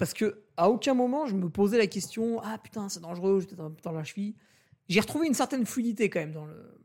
[0.00, 3.54] Parce que à aucun moment je me posais la question ah putain c'est dangereux, j'étais
[3.54, 4.34] dans la cheville.
[4.88, 6.80] J'ai retrouvé une certaine fluidité quand même dans le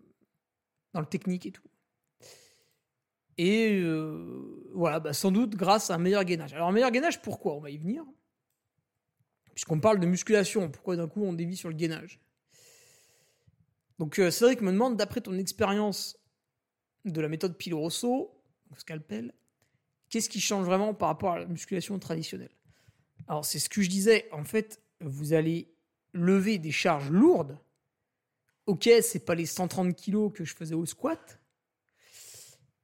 [0.93, 1.63] dans le technique et tout.
[3.37, 6.53] Et euh, voilà, bah, sans doute grâce à un meilleur gainage.
[6.53, 7.55] Alors un meilleur gainage, pourquoi?
[7.55, 8.03] On va y venir.
[9.53, 12.19] Puisqu'on parle de musculation, pourquoi d'un coup on dévie sur le gainage?
[13.97, 16.19] Donc euh, Cédric me demande, d'après ton expérience
[17.05, 18.43] de la méthode Pilo Rosso,
[18.75, 19.33] scalpel,
[20.09, 22.51] qu'est-ce qui change vraiment par rapport à la musculation traditionnelle?
[23.27, 25.73] Alors c'est ce que je disais, en fait, vous allez
[26.13, 27.57] lever des charges lourdes.
[28.67, 31.39] Ok, c'est pas les 130 kilos que je faisais au squat,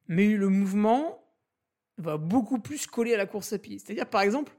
[0.06, 1.18] mais le mouvement
[1.98, 3.78] va beaucoup plus coller à la course à pied.
[3.78, 4.52] C'est-à-dire, par exemple,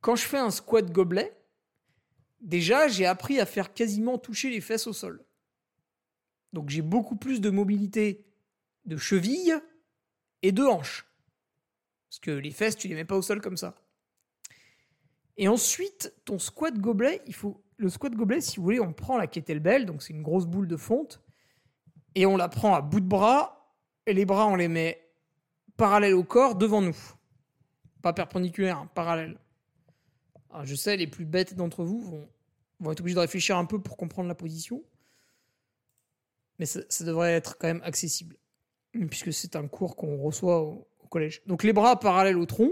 [0.00, 1.36] quand je fais un squat gobelet,
[2.40, 5.24] déjà, j'ai appris à faire quasiment toucher les fesses au sol.
[6.52, 8.24] Donc j'ai beaucoup plus de mobilité
[8.84, 9.60] de cheville
[10.42, 11.06] et de hanches.
[12.08, 13.74] Parce que les fesses, tu les mets pas au sol comme ça.
[15.36, 19.18] Et ensuite, ton squat gobelet, il faut le squat gobelet, si vous voulez, on prend
[19.18, 21.22] la kettlebell, donc c'est une grosse boule de fonte,
[22.14, 23.74] et on la prend à bout de bras,
[24.06, 25.02] et les bras, on les met
[25.76, 26.96] parallèles au corps devant nous.
[28.00, 29.38] Pas perpendiculaires, hein, parallèles.
[30.62, 32.28] je sais, les plus bêtes d'entre vous vont,
[32.80, 34.82] vont être obligés de réfléchir un peu pour comprendre la position
[36.58, 38.36] mais ça, devrait être quand même accessible,
[39.08, 41.42] puisque c'est un cours qu'on reçoit au, collège.
[41.46, 42.70] Donc les bras parallèles au tronc,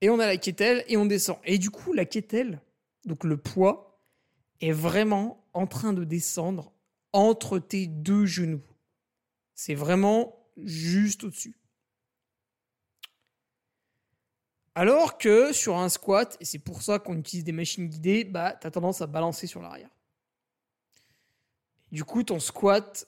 [0.00, 1.38] et on a la quételle, et on descend.
[1.44, 2.60] Et du coup, la quételle,
[3.04, 4.00] donc le poids,
[4.60, 6.72] est vraiment en train de descendre
[7.12, 8.62] entre tes deux genoux.
[9.54, 11.56] C'est vraiment juste au-dessus.
[14.74, 18.56] Alors que sur un squat, et c'est pour ça qu'on utilise des machines guidées, bah,
[18.60, 19.90] tu as tendance à balancer sur l'arrière.
[21.92, 23.06] Du coup, ton squat,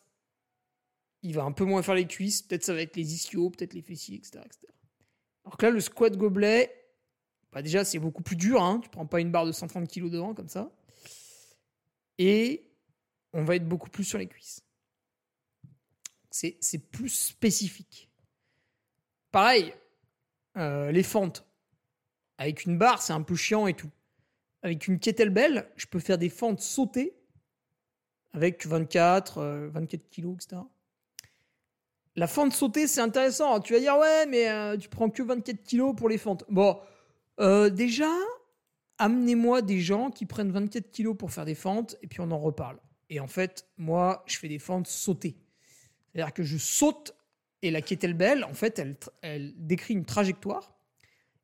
[1.23, 2.43] il va un peu moins faire les cuisses.
[2.43, 4.39] Peut-être ça va être les ischios, peut-être les fessiers, etc.,
[5.47, 6.73] Alors que là, le squat gobelet,
[7.53, 8.63] bah déjà, c'est beaucoup plus dur.
[8.63, 8.81] Hein.
[8.83, 10.71] Tu prends pas une barre de 130 kg devant comme ça.
[12.19, 12.69] Et
[13.33, 14.63] on va être beaucoup plus sur les cuisses.
[16.31, 18.11] C'est plus spécifique.
[19.31, 19.73] Pareil,
[20.57, 21.47] euh, les fentes.
[22.37, 23.91] Avec une barre, c'est un peu chiant et tout.
[24.63, 27.17] Avec une kettlebell, je peux faire des fentes sautées
[28.33, 30.63] avec 24, 24 euh, kilos, etc.
[32.17, 33.61] La fente sautée, c'est intéressant.
[33.61, 36.45] Tu vas dire, ouais, mais euh, tu prends que 24 kilos pour les fentes.
[36.49, 36.81] Bon,
[37.41, 38.11] euh, déjà,
[38.97, 42.39] amenez-moi des gens qui prennent 24 kilos pour faire des fentes, et puis on en
[42.39, 42.79] reparle.
[43.11, 45.37] Et en fait, moi, je fais des fentes sautées.
[46.13, 47.15] C'est-à-dire que je saute,
[47.61, 50.75] et la kettlebell, en fait, elle, elle décrit une trajectoire,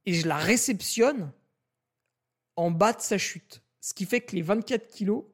[0.06, 1.32] et je la réceptionne
[2.56, 3.62] en bas de sa chute.
[3.82, 5.24] Ce qui fait que les 24 kilos,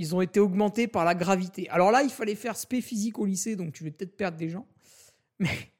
[0.00, 1.68] ils ont été augmentés par la gravité.
[1.68, 4.48] Alors là, il fallait faire spé physique au lycée, donc tu vais peut-être perdre des
[4.48, 4.66] gens.
[5.38, 5.72] Mais,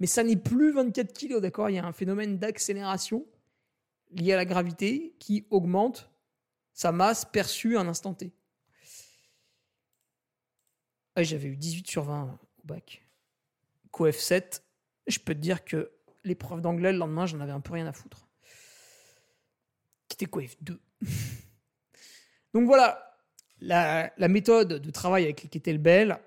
[0.00, 1.70] mais ça n'est plus 24 kilos, d'accord?
[1.70, 3.26] Il y a un phénomène d'accélération
[4.10, 6.10] lié à la gravité qui augmente
[6.74, 8.32] sa masse perçue à un instant T.
[11.16, 13.02] J'avais eu 18 sur 20 au bac.
[13.92, 14.62] COF 7,
[15.06, 15.90] je peux te dire que
[16.24, 18.26] l'épreuve d'anglais le lendemain, j'en avais un peu rien à foutre.
[20.08, 20.80] Qui était COF 2.
[22.54, 23.13] Donc voilà,
[23.60, 26.18] la, méthode de travail avec les kettlebells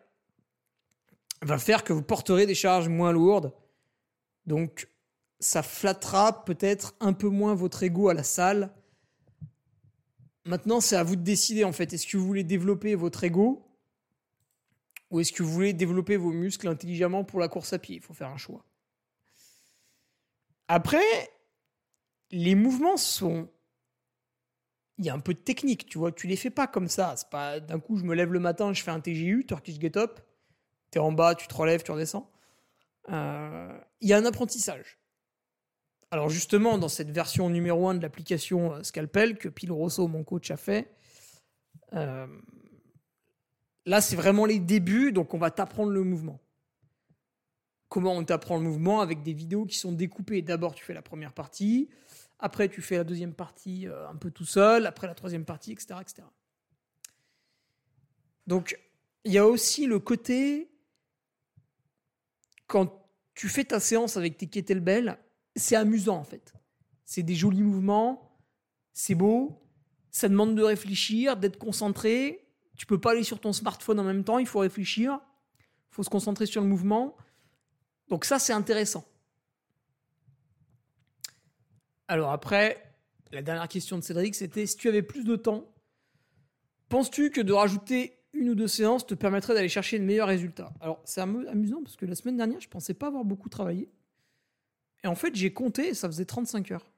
[1.41, 3.53] va faire que vous porterez des charges moins lourdes.
[4.45, 4.87] Donc,
[5.39, 8.73] ça flattera peut-être un peu moins votre ego à la salle.
[10.45, 11.93] Maintenant, c'est à vous de décider en fait.
[11.93, 13.63] Est-ce que vous voulez développer votre ego
[15.09, 17.95] ou est-ce que vous voulez développer vos muscles intelligemment pour la course à pied?
[17.95, 18.65] Il faut faire un choix.
[20.67, 21.31] Après,
[22.31, 23.49] les mouvements sont
[24.97, 26.11] il y a un peu de technique, tu vois.
[26.11, 27.13] Tu les fais pas comme ça.
[27.17, 29.97] C'est pas d'un coup, je me lève le matin, je fais un TGU, Turkish Get
[29.97, 30.19] Up.
[30.91, 32.29] Tu es en bas, tu te relèves, tu redescends.
[33.09, 34.97] Euh, il y a un apprentissage.
[36.09, 40.23] Alors justement, dans cette version numéro 1 de l'application euh, Scalpel que Pile Rosso, mon
[40.23, 40.89] coach, a fait,
[41.93, 42.27] euh,
[43.85, 46.39] là c'est vraiment les débuts, donc on va t'apprendre le mouvement.
[47.89, 50.41] Comment on t'apprend le mouvement avec des vidéos qui sont découpées.
[50.41, 51.89] D'abord, tu fais la première partie,
[52.39, 54.85] après, tu fais la deuxième partie euh, un peu tout seul.
[54.85, 55.95] Après, la troisième partie, etc.
[56.01, 56.23] etc.
[58.45, 58.79] Donc,
[59.25, 60.71] il y a aussi le côté,
[62.67, 65.17] quand tu fais ta séance avec tes kettlebells,
[65.55, 66.53] c'est amusant en fait.
[67.05, 68.39] C'est des jolis mouvements,
[68.93, 69.63] c'est beau,
[70.11, 72.47] ça demande de réfléchir, d'être concentré.
[72.77, 75.19] Tu peux pas aller sur ton smartphone en même temps, il faut réfléchir,
[75.91, 77.17] il faut se concentrer sur le mouvement.
[78.07, 79.05] Donc ça, c'est intéressant.
[82.07, 82.95] Alors après,
[83.31, 85.73] la dernière question de Cédric, c'était si tu avais plus de temps,
[86.89, 90.73] penses-tu que de rajouter une ou deux séances te permettrait d'aller chercher de meilleurs résultats
[90.79, 93.89] Alors c'est amusant parce que la semaine dernière, je pensais pas avoir beaucoup travaillé.
[95.03, 96.91] Et en fait, j'ai compté et ça faisait 35 heures.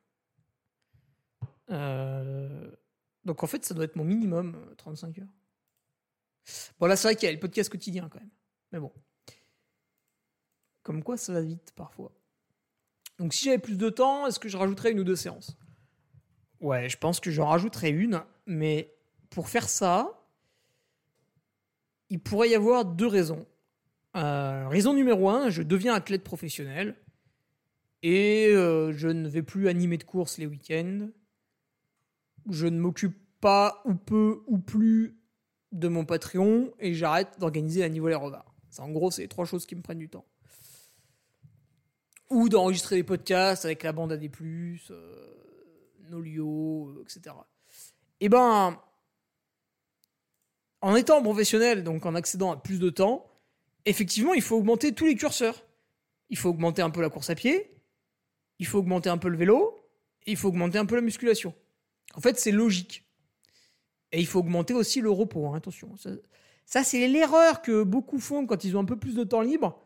[1.71, 2.71] Euh,
[3.25, 5.27] donc en fait, ça doit être mon minimum, 35 euh, heures.
[6.79, 8.31] Bon là, c'est vrai qu'il y a le podcast quotidien quand même.
[8.71, 8.91] Mais bon.
[10.83, 12.11] Comme quoi, ça va vite parfois.
[13.19, 15.57] Donc si j'avais plus de temps, est-ce que je rajouterais une ou deux séances?
[16.61, 18.93] Ouais, je pense que j'en rajouterais une, mais
[19.29, 20.25] pour faire ça,
[22.09, 23.45] il pourrait y avoir deux raisons.
[24.15, 26.95] Euh, raison numéro un, je deviens athlète professionnel
[28.01, 31.09] et euh, je ne vais plus animer de courses les week-ends.
[32.49, 35.19] Je ne m'occupe pas ou peu ou plus
[35.71, 38.55] de mon Patreon et j'arrête d'organiser la niveau les revards.
[38.79, 40.25] En gros, c'est trois choses qui me prennent du temps.
[42.29, 44.29] Ou d'enregistrer des podcasts avec la bande AD+,
[44.91, 45.29] euh,
[46.09, 47.35] Nolio, euh, etc.
[48.19, 48.79] Et ben,
[50.81, 53.29] en étant professionnel, donc en accédant à plus de temps,
[53.85, 55.65] effectivement, il faut augmenter tous les curseurs.
[56.29, 57.71] Il faut augmenter un peu la course à pied,
[58.59, 59.75] il faut augmenter un peu le vélo,
[60.25, 61.55] et il faut augmenter un peu la musculation.
[62.13, 63.03] En fait, c'est logique.
[64.11, 65.95] Et il faut augmenter aussi le repos, hein, attention.
[66.65, 69.79] Ça, c'est l'erreur que beaucoup font quand ils ont un peu plus de temps libre.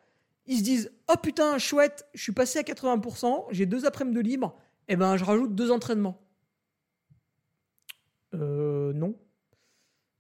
[0.46, 4.22] Ils se disent Oh putain, chouette, je suis passé à 80%, j'ai deux après-midi de
[4.22, 4.56] libre,
[4.88, 6.22] et eh ben je rajoute deux entraînements.
[8.34, 9.16] Euh, non.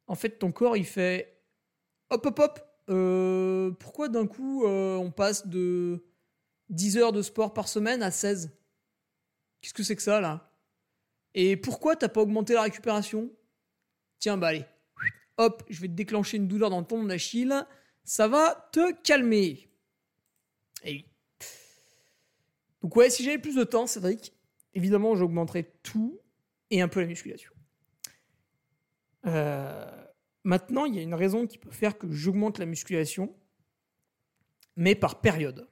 [0.07, 1.33] En fait, ton corps, il fait
[2.09, 2.59] Hop, hop, hop,
[2.89, 6.05] euh, pourquoi d'un coup euh, on passe de
[6.69, 8.51] 10 heures de sport par semaine à 16
[9.61, 10.51] Qu'est-ce que c'est que ça là?
[11.33, 13.31] Et pourquoi t'as pas augmenté la récupération?
[14.19, 14.65] Tiens, bah allez,
[15.37, 17.65] hop, je vais te déclencher une douleur dans le tendon d'Achille,
[18.03, 19.72] ça va te calmer.
[22.81, 24.33] Donc ouais, si j'avais plus de temps, Cédric,
[24.73, 26.19] évidemment j'augmenterais tout
[26.69, 27.51] et un peu la musculation.
[29.25, 30.03] Euh,
[30.43, 33.33] Maintenant, il y a une raison qui peut faire que j'augmente la musculation,
[34.75, 35.69] mais par période.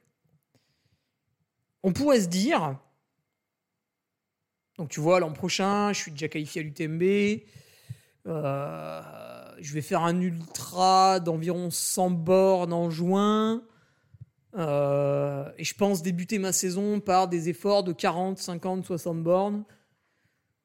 [1.82, 2.78] On pourrait se dire,
[4.78, 7.42] donc tu vois, l'an prochain, je suis déjà qualifié à l'UTMB,
[8.26, 9.02] euh,
[9.60, 13.62] je vais faire un ultra d'environ 100 bornes en juin,
[14.54, 19.64] euh, et je pense débuter ma saison par des efforts de 40, 50, 60 bornes.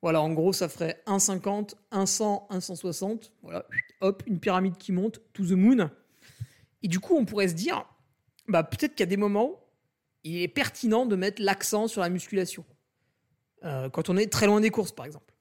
[0.01, 3.31] Voilà, en gros, ça ferait 1,50, 1,100, 1,160.
[3.41, 3.65] Voilà,
[4.01, 5.89] hop, une pyramide qui monte, to the moon.
[6.83, 7.85] Et du coup, on pourrait se dire,
[8.47, 9.59] bah, peut-être qu'à des moments,
[10.23, 12.65] il est pertinent de mettre l'accent sur la musculation.
[13.63, 15.33] Euh, quand on est très loin des courses, par exemple.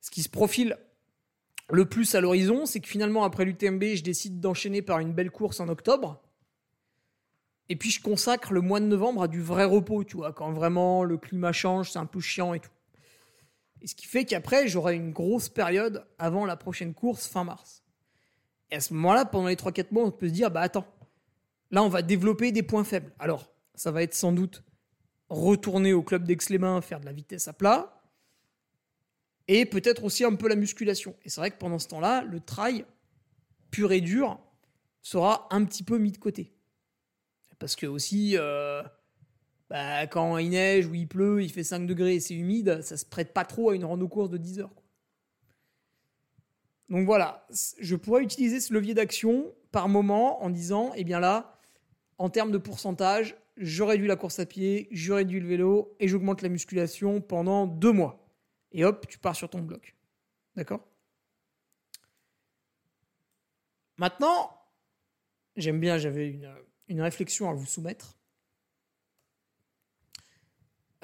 [0.00, 0.78] Ce qui se profile
[1.70, 5.30] le plus à l'horizon, c'est que finalement, après l'UTMB, je décide d'enchaîner par une belle
[5.30, 6.22] course en octobre.
[7.68, 10.52] Et puis, je consacre le mois de novembre à du vrai repos, tu vois, quand
[10.52, 12.70] vraiment le climat change, c'est un peu chiant et tout.
[13.80, 17.84] Et ce qui fait qu'après, j'aurai une grosse période avant la prochaine course fin mars.
[18.70, 20.86] Et à ce moment-là, pendant les 3-4 mois, on peut se dire, bah attends,
[21.70, 23.12] là on va développer des points faibles.
[23.18, 24.62] Alors, ça va être sans doute
[25.28, 28.02] retourner au club d'Aix-les-Bains, faire de la vitesse à plat,
[29.46, 31.14] et peut-être aussi un peu la musculation.
[31.24, 32.84] Et c'est vrai que pendant ce temps-là, le trail
[33.70, 34.38] pur et dur
[35.02, 36.52] sera un petit peu mis de côté.
[37.58, 38.82] Parce que aussi, euh,
[39.70, 42.96] bah, quand il neige ou il pleut, il fait 5 degrés et c'est humide, ça
[42.96, 44.74] se prête pas trop à une rando course de 10 heures.
[46.88, 47.46] Donc voilà,
[47.78, 51.58] je pourrais utiliser ce levier d'action par moment en disant, eh bien là,
[52.16, 56.08] en termes de pourcentage, je réduis la course à pied, je réduis le vélo et
[56.08, 58.26] j'augmente la musculation pendant deux mois.
[58.72, 59.96] Et hop, tu pars sur ton bloc.
[60.56, 60.86] D'accord?
[63.98, 64.50] Maintenant,
[65.56, 66.50] j'aime bien, j'avais une,
[66.88, 68.18] une réflexion à vous soumettre.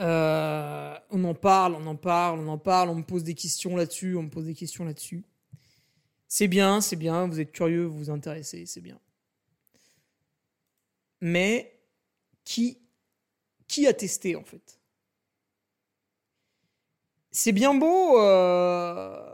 [0.01, 3.77] Euh, on en parle, on en parle, on en parle, on me pose des questions
[3.77, 5.23] là-dessus, on me pose des questions là-dessus.
[6.27, 8.99] C'est bien, c'est bien, vous êtes curieux, vous vous intéressez, c'est bien.
[11.21, 11.81] Mais
[12.45, 12.79] qui,
[13.87, 14.81] a testé en fait?
[17.31, 19.34] C'est bien beau euh,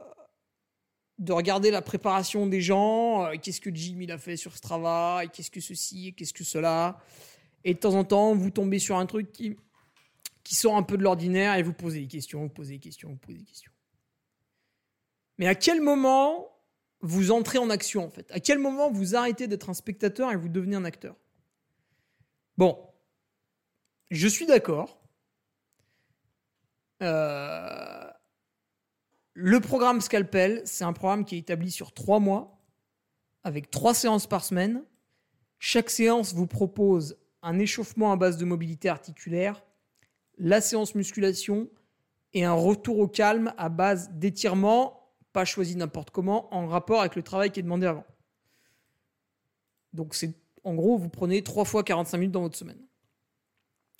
[1.20, 4.61] de regarder la préparation des gens, euh, qu'est-ce que Jim il a fait sur ce
[4.61, 6.98] travail, qu'est-ce que ceci, qu'est-ce que cela.
[7.62, 9.54] Et de temps en temps, vous tombez sur un truc qui,
[10.42, 13.11] qui sort un peu de l'ordinaire et vous posez des questions, vous posez des questions,
[13.11, 13.70] vous posez des questions.
[15.38, 16.48] Mais à quel moment
[17.02, 18.30] vous entrez en action en fait?
[18.33, 21.16] À quel moment vous arrêtez d'être un spectateur et vous devenez un acteur?
[22.56, 22.78] Bon,
[24.11, 24.98] je suis d'accord.
[27.02, 27.89] Euh,
[29.35, 32.60] le programme Scalpel, c'est un programme qui est établi sur trois mois,
[33.44, 34.85] avec trois séances par semaine.
[35.58, 39.64] Chaque séance vous propose un échauffement à base de mobilité articulaire,
[40.38, 41.68] la séance musculation
[42.33, 47.16] et un retour au calme à base d'étirement, pas choisi n'importe comment, en rapport avec
[47.16, 48.06] le travail qui est demandé avant.
[49.92, 52.81] Donc c'est en gros, vous prenez 3 fois 45 minutes dans votre semaine.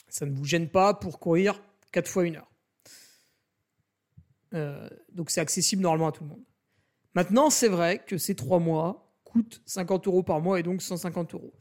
[0.08, 1.62] Ça ne vous gêne pas pour courir
[1.92, 2.49] 4 fois 1 heure.
[4.55, 6.44] Euh, donc c'est accessible normalement à tout le monde.
[7.14, 11.34] Maintenant, c'est vrai que ces 3 mois coûtent 50 euros par mois et donc 150
[11.34, 11.53] euros.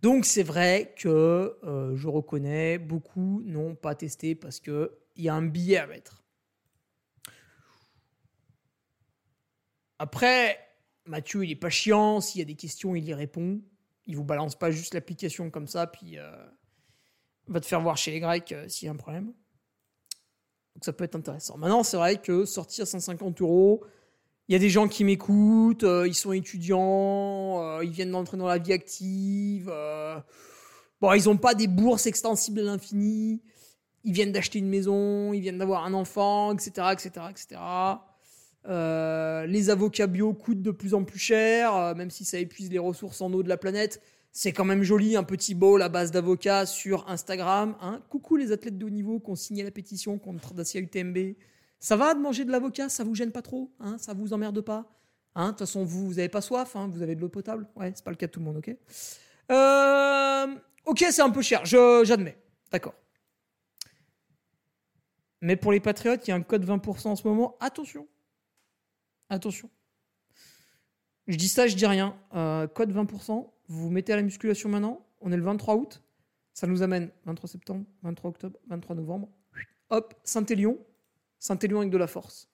[0.00, 5.34] Donc c'est vrai que euh, je reconnais, beaucoup n'ont pas testé parce qu'il y a
[5.34, 6.22] un billet à mettre.
[10.00, 10.58] Après,
[11.06, 12.20] Mathieu, il est pas chiant.
[12.20, 13.60] S'il y a des questions, il y répond.
[14.06, 16.28] Il vous balance pas juste l'application comme ça, puis euh,
[17.46, 19.32] va te faire voir chez les Grecs euh, s'il y a un problème.
[20.74, 21.58] Donc ça peut être intéressant.
[21.58, 23.84] Maintenant, c'est vrai que sortir 150 euros,
[24.48, 28.46] il y a des gens qui m'écoutent, euh, ils sont étudiants, ils viennent d'entrer dans
[28.48, 29.72] la vie active.
[31.00, 33.42] bon, ils n'ont pas des bourses extensibles à l'infini.
[34.04, 37.60] Ils viennent d'acheter une maison, ils viennent d'avoir un enfant, etc., etc., etc.
[38.68, 42.70] Euh, les avocats bio coûtent de plus en plus cher, euh, même si ça épuise
[42.70, 44.00] les ressources en eau de la planète.
[44.34, 47.76] C'est quand même joli, un petit bowl à base d'avocats sur Instagram.
[47.82, 48.00] Hein.
[48.08, 51.36] Coucou les athlètes de haut niveau qui ont signé la pétition contre Dacia UTMB.
[51.78, 52.88] Ça va de manger de l'avocat?
[52.88, 53.98] Ça vous gêne pas trop hein?
[53.98, 54.90] Ça vous emmerde pas?
[55.34, 55.46] Hein?
[55.46, 56.88] De toute façon, vous, vous avez pas soif hein?
[56.90, 57.68] Vous avez de l'eau potable?
[57.76, 58.74] Ouais, c'est pas le cas de tout le monde, ok
[59.50, 60.46] euh,
[60.86, 62.38] Ok, c'est un peu cher, j'admets.
[62.70, 62.94] D'accord.
[65.42, 67.56] Mais pour les patriotes, il y a un code 20% en ce moment.
[67.60, 68.08] Attention,
[69.28, 69.68] Attention.
[71.26, 72.16] Je dis ça, je dis rien.
[72.34, 75.06] Euh, code 20%, vous vous mettez à la musculation maintenant.
[75.22, 76.02] On est le 23 août.
[76.52, 79.28] Ça nous amène 23 septembre, 23 octobre, 23 novembre.
[79.88, 80.78] Hop, Saint-Élion.
[81.38, 82.50] Saint-Élion avec de la force.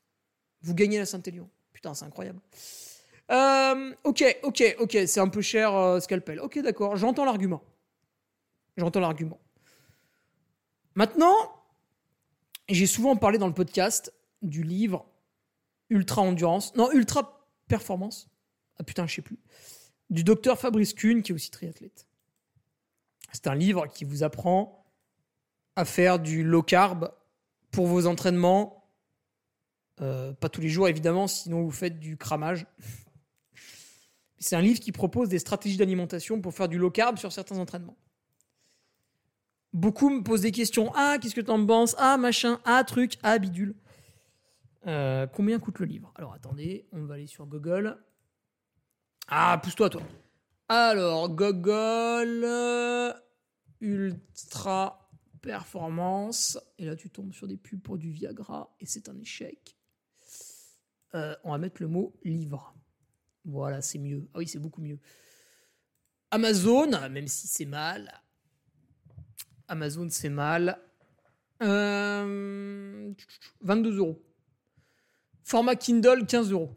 [0.63, 1.51] Vous gagnez la Saint-Élion.
[1.73, 2.41] Putain, c'est incroyable.
[3.33, 6.39] Euh, ok, ok, ok, c'est un peu cher, euh, scalpel.
[6.41, 7.63] Ok, d'accord, j'entends l'argument.
[8.77, 9.41] J'entends l'argument.
[10.95, 11.35] Maintenant,
[12.69, 15.05] j'ai souvent parlé dans le podcast du livre
[15.91, 18.31] ultra endurance, non, ultra performance.
[18.79, 19.39] Ah putain, je sais plus.
[20.11, 22.07] Du docteur Fabrice Kuhn, qui est aussi triathlète.
[23.33, 24.87] C'est un livre qui vous apprend
[25.77, 27.13] à faire du low carb
[27.71, 28.91] pour vos entraînements.
[30.01, 32.67] Euh, pas tous les jours, évidemment, sinon vous faites du cramage.
[34.39, 37.59] C'est un livre qui propose des stratégies d'alimentation pour faire du low carb sur certains
[37.59, 37.97] entraînements.
[39.73, 40.93] Beaucoup me posent des questions.
[40.95, 41.95] Ah, qu'est-ce que tu en penses?
[41.99, 42.61] Ah, machin.
[42.65, 43.19] Ah, truc.
[43.23, 43.75] Ah, bidule.
[44.87, 46.13] Euh, combien coûte le livre?
[46.15, 47.99] Alors attendez, on va aller sur Google.
[49.31, 50.01] Ah, pousse-toi, toi.
[50.71, 53.13] Alors, Google euh,
[53.83, 55.11] Ultra
[55.43, 56.59] Performance.
[56.79, 59.77] Et là, tu tombes sur des pubs pour du Viagra et c'est un échec.
[61.15, 62.75] Euh, on va mettre le mot livre.
[63.45, 64.27] Voilà, c'est mieux.
[64.33, 64.99] Ah oui, c'est beaucoup mieux.
[66.31, 68.23] Amazon, même si c'est mal.
[69.69, 70.81] Amazon, c'est mal.
[71.61, 73.19] 22
[73.99, 74.23] euros.
[75.45, 76.75] Format Kindle, 15 euros.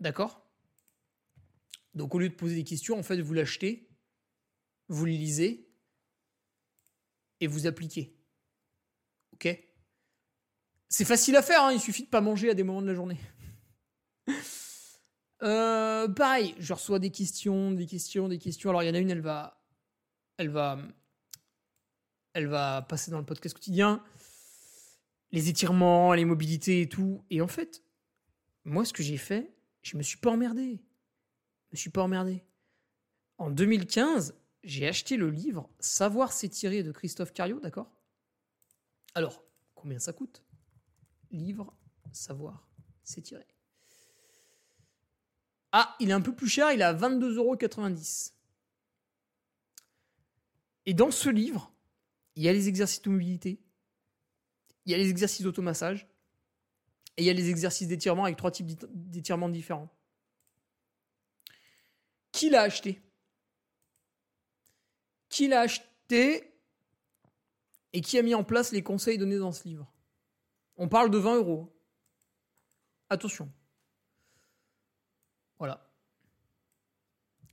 [0.00, 0.46] D'accord
[1.94, 3.88] Donc au lieu de poser des questions, en fait, vous l'achetez,
[4.88, 5.70] vous le lisez
[7.40, 8.16] et vous appliquez.
[9.32, 9.48] Ok?
[10.88, 12.94] C'est facile à faire, hein, il suffit de pas manger à des moments de la
[12.94, 13.20] journée.
[15.42, 18.70] Euh, pareil, je reçois des questions, des questions, des questions.
[18.70, 19.62] Alors il y en a une, elle va,
[20.38, 20.78] elle va,
[22.32, 24.02] elle va passer dans le podcast quotidien
[25.32, 27.24] les étirements, les mobilités et tout.
[27.30, 27.82] Et en fait,
[28.64, 29.55] moi, ce que j'ai fait,
[29.86, 30.82] je me suis pas emmerdé.
[31.66, 32.44] Je me suis pas emmerdé.
[33.38, 34.34] En 2015,
[34.64, 37.92] j'ai acheté le livre Savoir s'étirer de Christophe Cario, d'accord?
[39.14, 39.44] Alors,
[39.76, 40.42] combien ça coûte?
[41.30, 41.72] Livre
[42.10, 42.66] Savoir
[43.04, 43.46] s'étirer.
[45.70, 47.56] Ah, il est un peu plus cher, il est à 22,90 euros.
[50.86, 51.72] Et dans ce livre,
[52.34, 53.60] il y a les exercices de mobilité,
[54.84, 56.08] il y a les exercices d'automassage
[57.16, 59.88] et il y a les exercices d'étirement avec trois types d'étirements différents.
[62.32, 63.00] Qui l'a acheté?
[65.28, 66.52] Qui l'a acheté?
[67.92, 69.90] Et qui a mis en place les conseils donnés dans ce livre?
[70.76, 71.74] On parle de 20 euros.
[73.08, 73.50] Attention.
[75.58, 75.90] Voilà.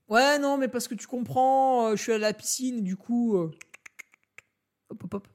[0.09, 3.37] Ouais, non, mais parce que tu comprends, euh, je suis à la piscine, du coup.
[3.37, 3.51] Euh,
[4.89, 5.27] hop, hop, hop.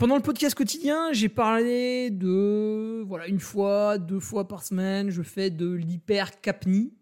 [0.00, 5.20] Pendant le podcast quotidien, j'ai parlé de, voilà, une fois, deux fois par semaine, je
[5.20, 6.94] fais de l'hypercapnie.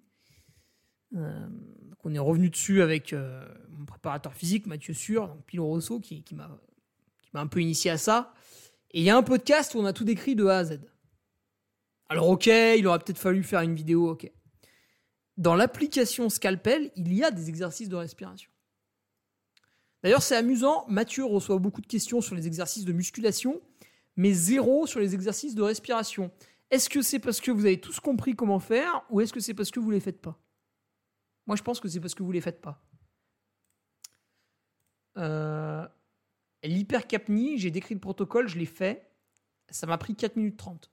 [1.15, 1.47] Euh,
[2.03, 6.25] on est revenu dessus avec euh, mon préparateur physique, Mathieu Sûr, donc Pilo Rosso, qui,
[6.25, 6.51] qui m'a
[7.35, 8.35] un peu initié à ça.
[8.91, 10.81] Et il y a un podcast où on a tout décrit de A à Z.
[12.09, 14.29] Alors ok, il aurait peut-être fallu faire une vidéo, ok.
[15.37, 18.51] Dans l'application Scalpel, il y a des exercices de respiration.
[20.03, 23.61] D'ailleurs, c'est amusant, Mathieu reçoit beaucoup de questions sur les exercices de musculation,
[24.17, 26.31] mais zéro sur les exercices de respiration.
[26.71, 29.55] Est-ce que c'est parce que vous avez tous compris comment faire, ou est-ce que c'est
[29.55, 30.39] parce que vous ne les faites pas?
[31.47, 32.83] Moi, je pense que c'est parce que vous ne les faites pas.
[35.17, 35.87] Euh,
[36.63, 39.11] L'hypercapnie, j'ai décrit le protocole, je l'ai fait.
[39.71, 40.91] Ça m'a pris 4 minutes 30.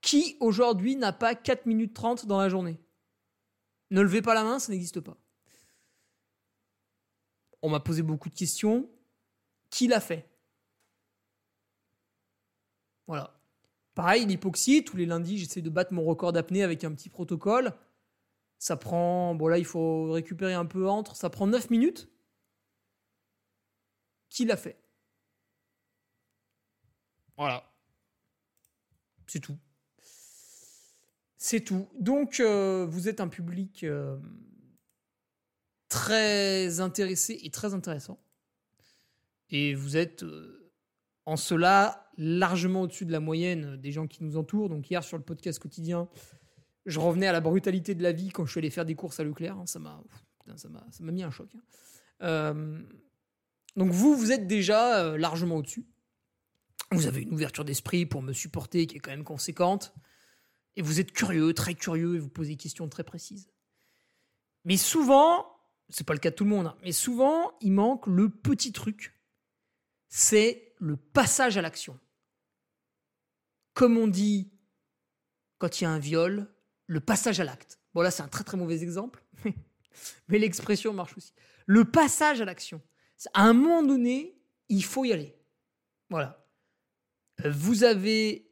[0.00, 2.80] Qui aujourd'hui n'a pas 4 minutes 30 dans la journée?
[3.90, 5.16] Ne levez pas la main, ça n'existe pas.
[7.66, 8.88] On m'a posé beaucoup de questions.
[9.70, 10.30] Qui l'a fait?
[13.08, 13.36] Voilà.
[13.96, 17.72] Pareil, l'hypoxie, tous les lundis, j'essaie de battre mon record d'apnée avec un petit protocole.
[18.60, 22.08] Ça prend, bon là, il faut récupérer un peu entre, ça prend 9 minutes.
[24.28, 24.78] Qui l'a fait?
[27.36, 27.68] Voilà.
[29.26, 29.58] C'est tout.
[31.36, 31.88] C'est tout.
[31.98, 34.16] Donc, euh, vous êtes un public euh,
[35.96, 38.20] très intéressé et très intéressant.
[39.48, 40.72] Et vous êtes euh,
[41.24, 44.68] en cela largement au-dessus de la moyenne des gens qui nous entourent.
[44.68, 46.08] Donc, hier, sur le podcast quotidien,
[46.84, 49.20] je revenais à la brutalité de la vie quand je suis allé faire des courses
[49.20, 49.56] à Leclerc.
[49.56, 49.66] Hein.
[49.66, 50.02] ça m'a
[50.56, 51.48] ça m'a mis un choc.
[52.20, 52.64] Hein.
[53.74, 55.86] donc, vous, vous êtes déjà largement au-dessus.
[56.92, 59.92] Vous avez une ouverture d'esprit pour me supporter qui est quand même conséquente
[60.76, 63.50] et vous êtes curieux, très curieux, et vous posez des questions très précises.
[64.64, 65.55] Mais souvent,
[65.88, 68.72] c'est pas le cas de tout le monde, hein, mais souvent, il manque le petit
[68.72, 69.14] truc,
[70.08, 71.98] c'est le passage à l'action.
[73.74, 74.52] Comme on dit
[75.58, 76.52] quand il y a un viol,
[76.86, 77.78] le passage à l'acte.
[77.94, 79.24] Bon là, c'est un très très mauvais exemple,
[80.28, 81.32] mais l'expression marche aussi.
[81.66, 82.82] Le passage à l'action.
[83.32, 85.34] À un moment donné, il faut y aller.
[86.10, 86.46] Voilà.
[87.44, 88.46] Vous avez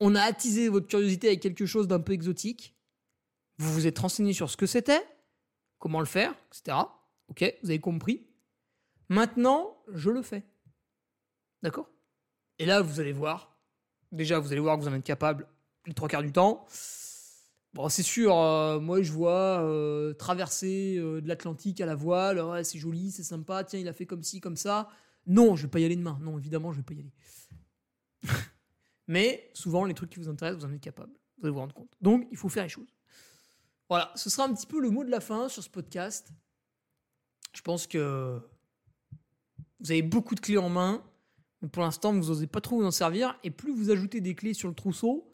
[0.00, 2.76] on a attisé votre curiosité avec quelque chose d'un peu exotique.
[3.58, 5.02] Vous vous êtes renseigné sur ce que c'était,
[5.78, 6.76] comment le faire, etc.
[7.28, 8.26] Ok, vous avez compris.
[9.08, 10.44] Maintenant, je le fais.
[11.62, 11.88] D'accord?
[12.58, 13.56] Et là, vous allez voir.
[14.12, 15.46] Déjà, vous allez voir que vous en êtes capable
[15.86, 16.66] les trois quarts du temps.
[17.74, 22.64] Bon, c'est sûr, euh, moi je vois euh, traverser euh, de l'Atlantique à la voile,
[22.64, 24.88] c'est joli, c'est sympa, tiens, il a fait comme ci, comme ça.
[25.26, 26.18] Non, je vais pas y aller demain.
[26.22, 27.12] Non, évidemment, je vais pas y aller.
[29.08, 31.12] Mais souvent, les trucs qui vous intéressent, vous en êtes capable.
[31.38, 31.92] Vous allez vous rendre compte.
[32.00, 32.95] Donc, il faut faire les choses.
[33.88, 36.32] Voilà, ce sera un petit peu le mot de la fin sur ce podcast.
[37.54, 38.40] Je pense que
[39.80, 41.04] vous avez beaucoup de clés en main,
[41.62, 43.38] mais pour l'instant, vous n'osez pas trop vous en servir.
[43.44, 45.32] Et plus vous ajoutez des clés sur le trousseau,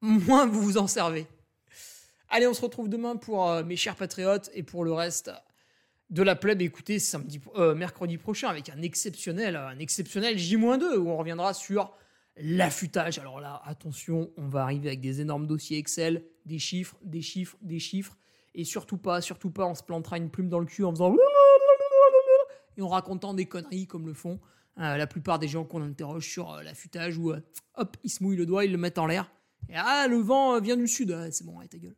[0.00, 1.26] moins vous vous en servez.
[2.28, 5.32] Allez, on se retrouve demain pour euh, mes chers patriotes et pour le reste
[6.10, 6.62] de la plèbe.
[6.62, 11.92] Écoutez, samedi, euh, mercredi prochain avec un exceptionnel, un exceptionnel J-2 où on reviendra sur
[12.40, 13.18] l'affûtage.
[13.18, 17.56] Alors là, attention, on va arriver avec des énormes dossiers Excel, des chiffres, des chiffres,
[17.62, 18.16] des chiffres.
[18.54, 21.14] Et surtout pas, surtout pas, on se plantera une plume dans le cul en faisant
[22.76, 24.40] et en racontant des conneries comme le font
[24.78, 27.40] euh, la plupart des gens qu'on interroge sur euh, l'affûtage où euh,
[27.74, 29.30] hop, ils se mouillent le doigt, ils le mettent en l'air.
[29.68, 31.96] Et ah, le vent vient du sud, c'est bon, allez ta gueule.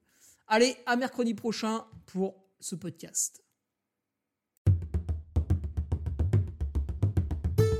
[0.48, 3.42] Allez, à mercredi prochain pour ce podcast.